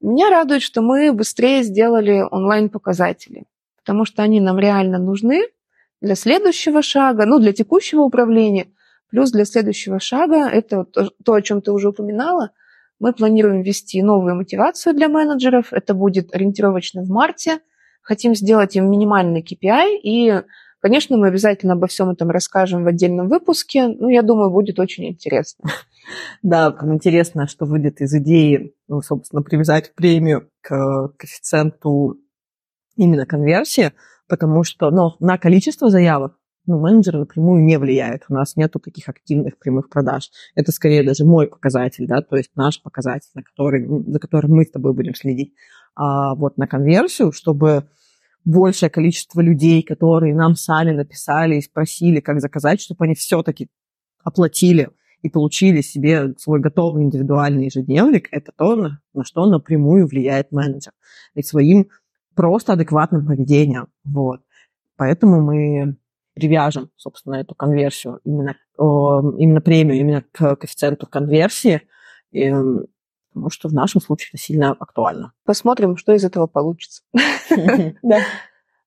Меня 0.02 0.30
радует, 0.30 0.62
что 0.62 0.82
мы 0.82 1.14
быстрее 1.14 1.64
сделали 1.64 2.26
онлайн-показатели, 2.30 3.46
потому 3.78 4.06
что 4.06 4.24
они 4.24 4.42
нам 4.42 4.60
реально 4.60 4.98
нужны 4.98 5.44
для 6.02 6.16
следующего 6.16 6.82
шага, 6.82 7.26
ну, 7.26 7.40
для 7.40 7.54
текущего 7.54 8.02
управления– 8.02 8.68
Плюс 9.14 9.30
для 9.30 9.46
следующего 9.46 10.00
шага, 10.00 10.50
это 10.50 10.86
то, 10.86 11.34
о 11.34 11.42
чем 11.44 11.62
ты 11.62 11.72
уже 11.72 11.90
упоминала, 11.90 12.50
мы 13.00 13.14
планируем 13.14 13.62
ввести 13.62 14.02
новую 14.02 14.36
мотивацию 14.36 14.94
для 14.94 15.10
менеджеров. 15.10 15.74
Это 15.74 15.94
будет 15.94 16.34
ориентировочно 16.34 17.02
в 17.02 17.10
марте. 17.10 17.60
Хотим 18.02 18.36
сделать 18.36 18.76
им 18.76 18.90
минимальный 18.90 19.42
KPI. 19.42 20.00
И, 20.04 20.42
конечно, 20.80 21.18
мы 21.18 21.28
обязательно 21.28 21.74
обо 21.74 21.88
всем 21.88 22.10
этом 22.10 22.30
расскажем 22.30 22.84
в 22.84 22.88
отдельном 22.88 23.30
выпуске. 23.30 23.88
Ну, 23.88 24.10
я 24.10 24.22
думаю, 24.22 24.52
будет 24.52 24.80
очень 24.80 25.08
интересно. 25.10 25.70
Да, 26.42 26.76
интересно, 26.84 27.48
что 27.48 27.66
выйдет 27.66 28.02
из 28.02 28.14
идеи, 28.14 28.74
ну, 28.90 29.02
собственно, 29.02 29.42
привязать 29.42 29.96
премию 29.96 30.50
к 30.60 31.14
коэффициенту 31.18 32.18
именно 32.98 33.26
конверсии, 33.26 33.94
потому 34.28 34.66
что 34.66 34.92
ну, 34.92 35.16
на 35.22 35.38
количество 35.38 35.90
заявок 35.90 36.38
ну, 36.66 36.80
менеджеры 36.80 37.20
напрямую 37.20 37.64
не 37.64 37.78
влияют. 37.78 38.24
У 38.30 38.34
нас 38.34 38.56
нету 38.56 38.80
таких 38.80 39.10
активных 39.10 39.58
прямых 39.58 39.90
продаж. 39.90 40.30
Это 40.56 40.72
скорее 40.72 41.04
даже 41.04 41.26
мой 41.26 41.48
показатель, 41.48 42.08
да, 42.08 42.22
то 42.22 42.38
есть 42.38 42.52
наш 42.56 42.82
показатель, 42.82 43.30
на 43.34 43.44
который, 43.44 43.86
за 44.08 44.20
которым 44.20 44.52
мы 44.52 44.64
с 44.64 44.72
тобой 44.72 44.94
будем 44.94 45.16
следить. 45.16 45.54
А 45.96 46.36
вот 46.36 46.58
на 46.58 46.68
конверсию, 46.68 47.32
чтобы 47.32 47.88
большее 48.46 48.90
количество 48.90 49.42
людей, 49.42 49.84
которые 49.84 50.36
нам 50.36 50.56
сами 50.56 50.92
написали 50.92 51.56
и 51.56 51.62
спросили, 51.62 52.20
как 52.20 52.40
заказать, 52.42 52.82
чтобы 52.82 53.06
они 53.06 53.16
все-таки 53.16 53.70
оплатили 54.24 54.90
и 55.22 55.30
получили 55.30 55.82
себе 55.82 56.34
свой 56.38 56.60
готовый 56.60 57.04
индивидуальный 57.04 57.66
ежедневник, 57.66 58.28
это 58.32 58.52
то, 58.56 58.76
на, 58.76 59.02
на 59.14 59.24
что 59.24 59.46
напрямую 59.46 60.08
влияет 60.08 60.52
менеджер. 60.52 60.92
И 61.34 61.42
своим 61.42 61.90
просто 62.36 62.74
адекватным 62.74 63.26
поведением. 63.26 63.88
Вот. 64.04 64.42
Поэтому 64.98 65.42
мы 65.42 65.98
привяжем, 66.34 66.90
собственно, 66.96 67.36
эту 67.36 67.56
конверсию, 67.56 68.20
именно, 68.24 68.56
именно 68.78 69.62
премию, 69.62 70.00
именно 70.00 70.24
к 70.32 70.56
коэффициенту 70.56 71.08
конверсии, 71.08 71.82
и, 72.32 72.52
потому 73.30 73.50
что 73.50 73.70
в 73.70 73.74
нашем 73.74 74.02
случае 74.02 74.30
это 74.34 74.44
сильно 74.44 74.72
актуально. 74.72 75.34
Посмотрим, 75.46 75.98
что 75.98 76.14
из 76.14 76.24
этого 76.24 76.48
получится. 76.48 77.04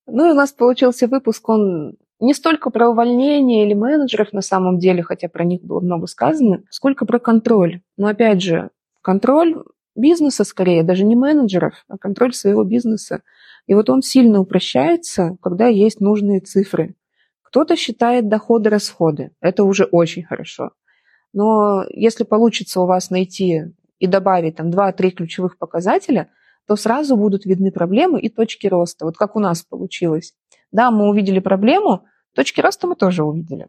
Ну 0.08 0.28
и 0.28 0.30
у 0.30 0.34
нас 0.34 0.52
получился 0.52 1.08
выпуск, 1.08 1.48
он 1.48 1.96
не 2.20 2.32
столько 2.32 2.70
про 2.70 2.90
увольнение 2.90 3.66
или 3.66 3.74
менеджеров 3.74 4.32
на 4.32 4.40
самом 4.40 4.78
деле, 4.78 5.02
хотя 5.02 5.28
про 5.28 5.44
них 5.44 5.62
было 5.62 5.80
много 5.80 6.06
сказано, 6.06 6.62
сколько 6.70 7.06
про 7.06 7.18
контроль. 7.18 7.80
Но 7.96 8.06
опять 8.06 8.40
же, 8.40 8.70
контроль 9.02 9.64
бизнеса 9.96 10.44
скорее, 10.44 10.82
даже 10.82 11.04
не 11.04 11.16
менеджеров, 11.16 11.84
а 11.88 11.98
контроль 11.98 12.34
своего 12.34 12.64
бизнеса. 12.64 13.22
И 13.66 13.74
вот 13.74 13.90
он 13.90 14.02
сильно 14.02 14.40
упрощается, 14.40 15.36
когда 15.42 15.66
есть 15.66 16.00
нужные 16.00 16.40
цифры. 16.40 16.94
Кто-то 17.46 17.76
считает 17.76 18.28
доходы-расходы. 18.28 19.30
Это 19.40 19.62
уже 19.62 19.84
очень 19.84 20.24
хорошо. 20.24 20.70
Но 21.32 21.84
если 21.90 22.24
получится 22.24 22.80
у 22.80 22.86
вас 22.86 23.10
найти 23.10 23.62
и 23.98 24.06
добавить 24.06 24.56
там 24.56 24.70
2-3 24.70 25.10
ключевых 25.10 25.56
показателя, 25.56 26.28
то 26.66 26.74
сразу 26.74 27.16
будут 27.16 27.44
видны 27.44 27.70
проблемы 27.70 28.20
и 28.20 28.28
точки 28.28 28.66
роста. 28.66 29.04
Вот 29.04 29.16
как 29.16 29.36
у 29.36 29.40
нас 29.40 29.62
получилось. 29.62 30.34
Да, 30.72 30.90
мы 30.90 31.08
увидели 31.08 31.38
проблему, 31.38 32.04
точки 32.34 32.60
роста 32.60 32.88
мы 32.88 32.96
тоже 32.96 33.22
увидели. 33.22 33.68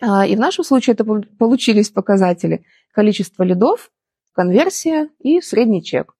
А, 0.00 0.26
и 0.26 0.34
в 0.34 0.40
нашем 0.40 0.64
случае 0.64 0.94
это 0.94 1.04
получились 1.04 1.90
показатели 1.90 2.64
количество 2.94 3.42
лидов, 3.42 3.90
конверсия 4.32 5.10
и 5.20 5.42
средний 5.42 5.84
чек. 5.84 6.14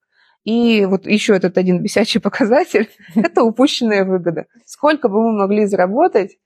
И 0.45 0.85
вот 0.85 1.07
еще 1.07 1.35
этот 1.35 1.57
один 1.57 1.83
бесячий 1.83 2.21
показатель– 2.29 2.91
это 3.15 3.43
упущенная 3.43 4.05
выгода. 4.05 4.45
Сколько 4.67 5.09
бы 5.09 5.23
мы 5.23 5.39
могли 5.39 5.65
заработать, 5.65 6.37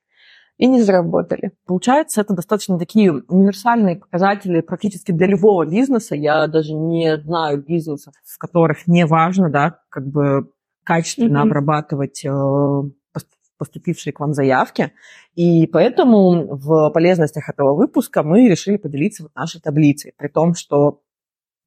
и 0.60 0.66
не 0.66 0.82
заработали. 0.82 1.52
Получается, 1.66 2.20
это 2.20 2.34
достаточно 2.34 2.78
такие 2.78 3.12
универсальные 3.12 3.96
показатели 3.96 4.60
практически 4.60 5.10
для 5.10 5.26
любого 5.26 5.64
бизнеса. 5.64 6.14
Я 6.14 6.46
даже 6.48 6.74
не 6.74 7.16
знаю 7.16 7.64
бизнесов, 7.64 8.12
в 8.26 8.36
которых 8.36 8.86
не 8.86 9.06
важно, 9.06 9.48
да, 9.48 9.78
как 9.88 10.06
бы 10.06 10.52
качественно 10.84 11.38
mm-hmm. 11.38 11.42
обрабатывать 11.42 12.24
э, 12.26 12.82
поступившие 13.56 14.12
к 14.12 14.20
вам 14.20 14.34
заявки. 14.34 14.92
И 15.34 15.66
поэтому 15.66 16.54
в 16.54 16.90
полезностях 16.90 17.48
этого 17.48 17.74
выпуска 17.74 18.22
мы 18.22 18.46
решили 18.46 18.76
поделиться 18.76 19.22
вот 19.22 19.34
нашей 19.34 19.62
таблицей. 19.62 20.12
При 20.18 20.28
том, 20.28 20.54
что 20.54 21.00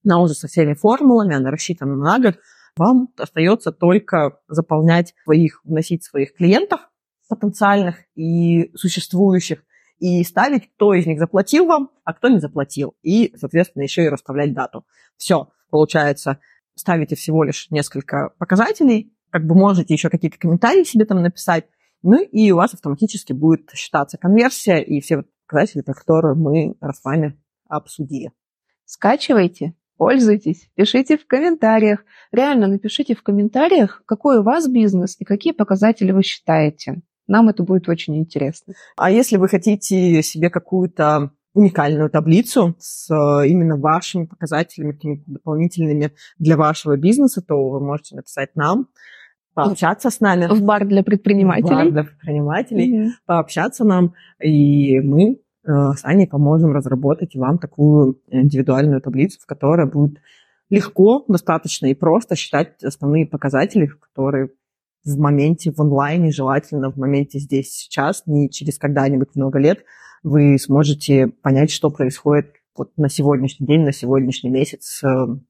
она 0.06 0.21
уже 0.21 0.36
со 0.36 0.47
всеми 0.47 0.75
формулами, 0.75 1.36
она 1.36 1.49
рассчитана 1.49 1.95
на 1.95 2.19
год. 2.19 2.36
Вам 2.77 3.10
остается 3.17 3.71
только 3.71 4.38
заполнять 4.47 5.15
своих, 5.23 5.62
вносить 5.63 6.03
своих 6.03 6.36
клиентов 6.36 6.82
потенциальных 7.35 7.97
и 8.15 8.71
существующих, 8.75 9.63
и 9.99 10.23
ставить, 10.23 10.71
кто 10.73 10.93
из 10.93 11.05
них 11.05 11.19
заплатил 11.19 11.65
вам, 11.65 11.89
а 12.03 12.13
кто 12.13 12.27
не 12.27 12.39
заплатил. 12.39 12.95
И, 13.03 13.33
соответственно, 13.37 13.83
еще 13.83 14.03
и 14.03 14.09
расставлять 14.09 14.53
дату. 14.53 14.85
Все, 15.17 15.49
получается, 15.69 16.39
ставите 16.75 17.15
всего 17.15 17.43
лишь 17.43 17.69
несколько 17.71 18.31
показателей, 18.37 19.13
как 19.29 19.45
бы 19.45 19.55
можете 19.55 19.93
еще 19.93 20.09
какие-то 20.09 20.37
комментарии 20.37 20.83
себе 20.83 21.05
там 21.05 21.21
написать, 21.21 21.65
ну 22.01 22.21
и 22.21 22.51
у 22.51 22.57
вас 22.57 22.73
автоматически 22.73 23.31
будет 23.33 23.71
считаться 23.73 24.17
конверсия 24.17 24.83
и 24.83 24.99
все 24.99 25.23
показатели, 25.47 25.81
про 25.81 25.93
которые 25.93 26.35
мы 26.35 26.75
с 26.81 27.03
вами 27.03 27.39
обсудили. 27.67 28.31
Скачивайте, 28.85 29.73
пользуйтесь, 29.97 30.69
пишите 30.75 31.17
в 31.17 31.25
комментариях. 31.25 32.03
Реально 32.31 32.67
напишите 32.67 33.15
в 33.15 33.23
комментариях, 33.23 34.03
какой 34.05 34.39
у 34.39 34.43
вас 34.43 34.67
бизнес 34.67 35.15
и 35.19 35.23
какие 35.23 35.53
показатели 35.53 36.11
вы 36.11 36.23
считаете. 36.23 37.01
Нам 37.27 37.49
это 37.49 37.63
будет 37.63 37.88
очень 37.89 38.17
интересно. 38.17 38.73
А 38.97 39.12
если 39.12 39.38
вы 39.38 39.47
хотите 39.47 40.21
себе 40.21 40.49
какую-то 40.49 41.31
уникальную 41.53 42.09
таблицу 42.09 42.75
с 42.79 43.09
э, 43.12 43.47
именно 43.47 43.77
вашими 43.77 44.25
показателями, 44.25 44.93
какими-то 44.93 45.23
дополнительными 45.27 46.12
для 46.39 46.57
вашего 46.57 46.97
бизнеса, 46.97 47.41
то 47.41 47.69
вы 47.69 47.79
можете 47.79 48.15
написать 48.15 48.55
нам, 48.55 48.88
пообщаться 49.53 50.09
с 50.09 50.19
нами. 50.19 50.47
В 50.47 50.63
бар 50.63 50.86
для 50.86 51.03
предпринимателей. 51.03 51.67
В 51.67 51.69
бар 51.69 51.91
для 51.91 52.03
предпринимателей, 52.03 53.05
mm-hmm. 53.05 53.09
пообщаться 53.25 53.83
нам, 53.83 54.13
и 54.41 54.99
мы 54.99 55.33
э, 55.33 55.38
с 55.95 56.03
Аней 56.03 56.27
поможем 56.27 56.73
разработать 56.73 57.36
вам 57.36 57.59
такую 57.59 58.19
индивидуальную 58.29 59.01
таблицу, 59.01 59.39
в 59.39 59.45
которой 59.45 59.89
будет 59.89 60.19
легко, 60.69 61.23
достаточно 61.27 61.86
и 61.88 61.93
просто 61.93 62.36
считать 62.36 62.83
основные 62.83 63.27
показатели, 63.27 63.86
которые 63.86 64.49
в 65.05 65.17
моменте 65.17 65.71
в 65.71 65.79
онлайне, 65.79 66.31
желательно 66.31 66.91
в 66.91 66.97
моменте 66.97 67.39
здесь 67.39 67.73
сейчас, 67.73 68.23
не 68.25 68.49
через 68.49 68.77
когда-нибудь 68.77 69.35
много 69.35 69.59
лет, 69.59 69.83
вы 70.23 70.57
сможете 70.57 71.27
понять, 71.27 71.71
что 71.71 71.89
происходит 71.89 72.53
вот 72.75 72.91
на 72.97 73.09
сегодняшний 73.09 73.67
день, 73.67 73.81
на 73.81 73.91
сегодняшний 73.91 74.49
месяц 74.49 75.03
э, 75.03 75.07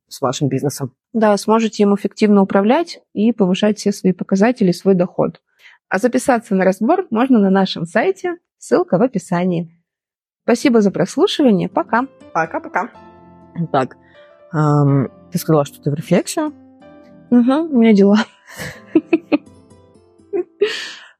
с 0.09 0.19
вашим 0.19 0.49
бизнесом. 0.49 0.93
Да, 1.13 1.37
сможете 1.37 1.83
им 1.83 1.95
эффективно 1.95 2.41
управлять 2.41 2.99
и 3.13 3.31
повышать 3.31 3.77
все 3.77 3.91
свои 3.91 4.11
показатели, 4.11 4.71
свой 4.71 4.95
доход. 4.95 5.41
А 5.87 5.99
записаться 5.99 6.55
на 6.55 6.65
разбор 6.65 7.07
можно 7.11 7.39
на 7.39 7.49
нашем 7.49 7.85
сайте, 7.85 8.37
ссылка 8.57 8.97
в 8.97 9.01
описании. 9.01 9.71
Спасибо 10.43 10.81
за 10.81 10.91
прослушивание, 10.91 11.69
пока. 11.69 12.07
Пока-пока. 12.33 12.89
Так, 13.71 13.95
эм, 14.53 15.09
ты 15.31 15.37
сказала, 15.37 15.63
что 15.63 15.81
ты 15.81 15.91
в 15.91 15.93
рефлексию? 15.93 16.51
Угу, 17.29 17.73
у 17.73 17.79
меня 17.79 17.93
дела. 17.93 18.17
Yeah. 18.57 19.37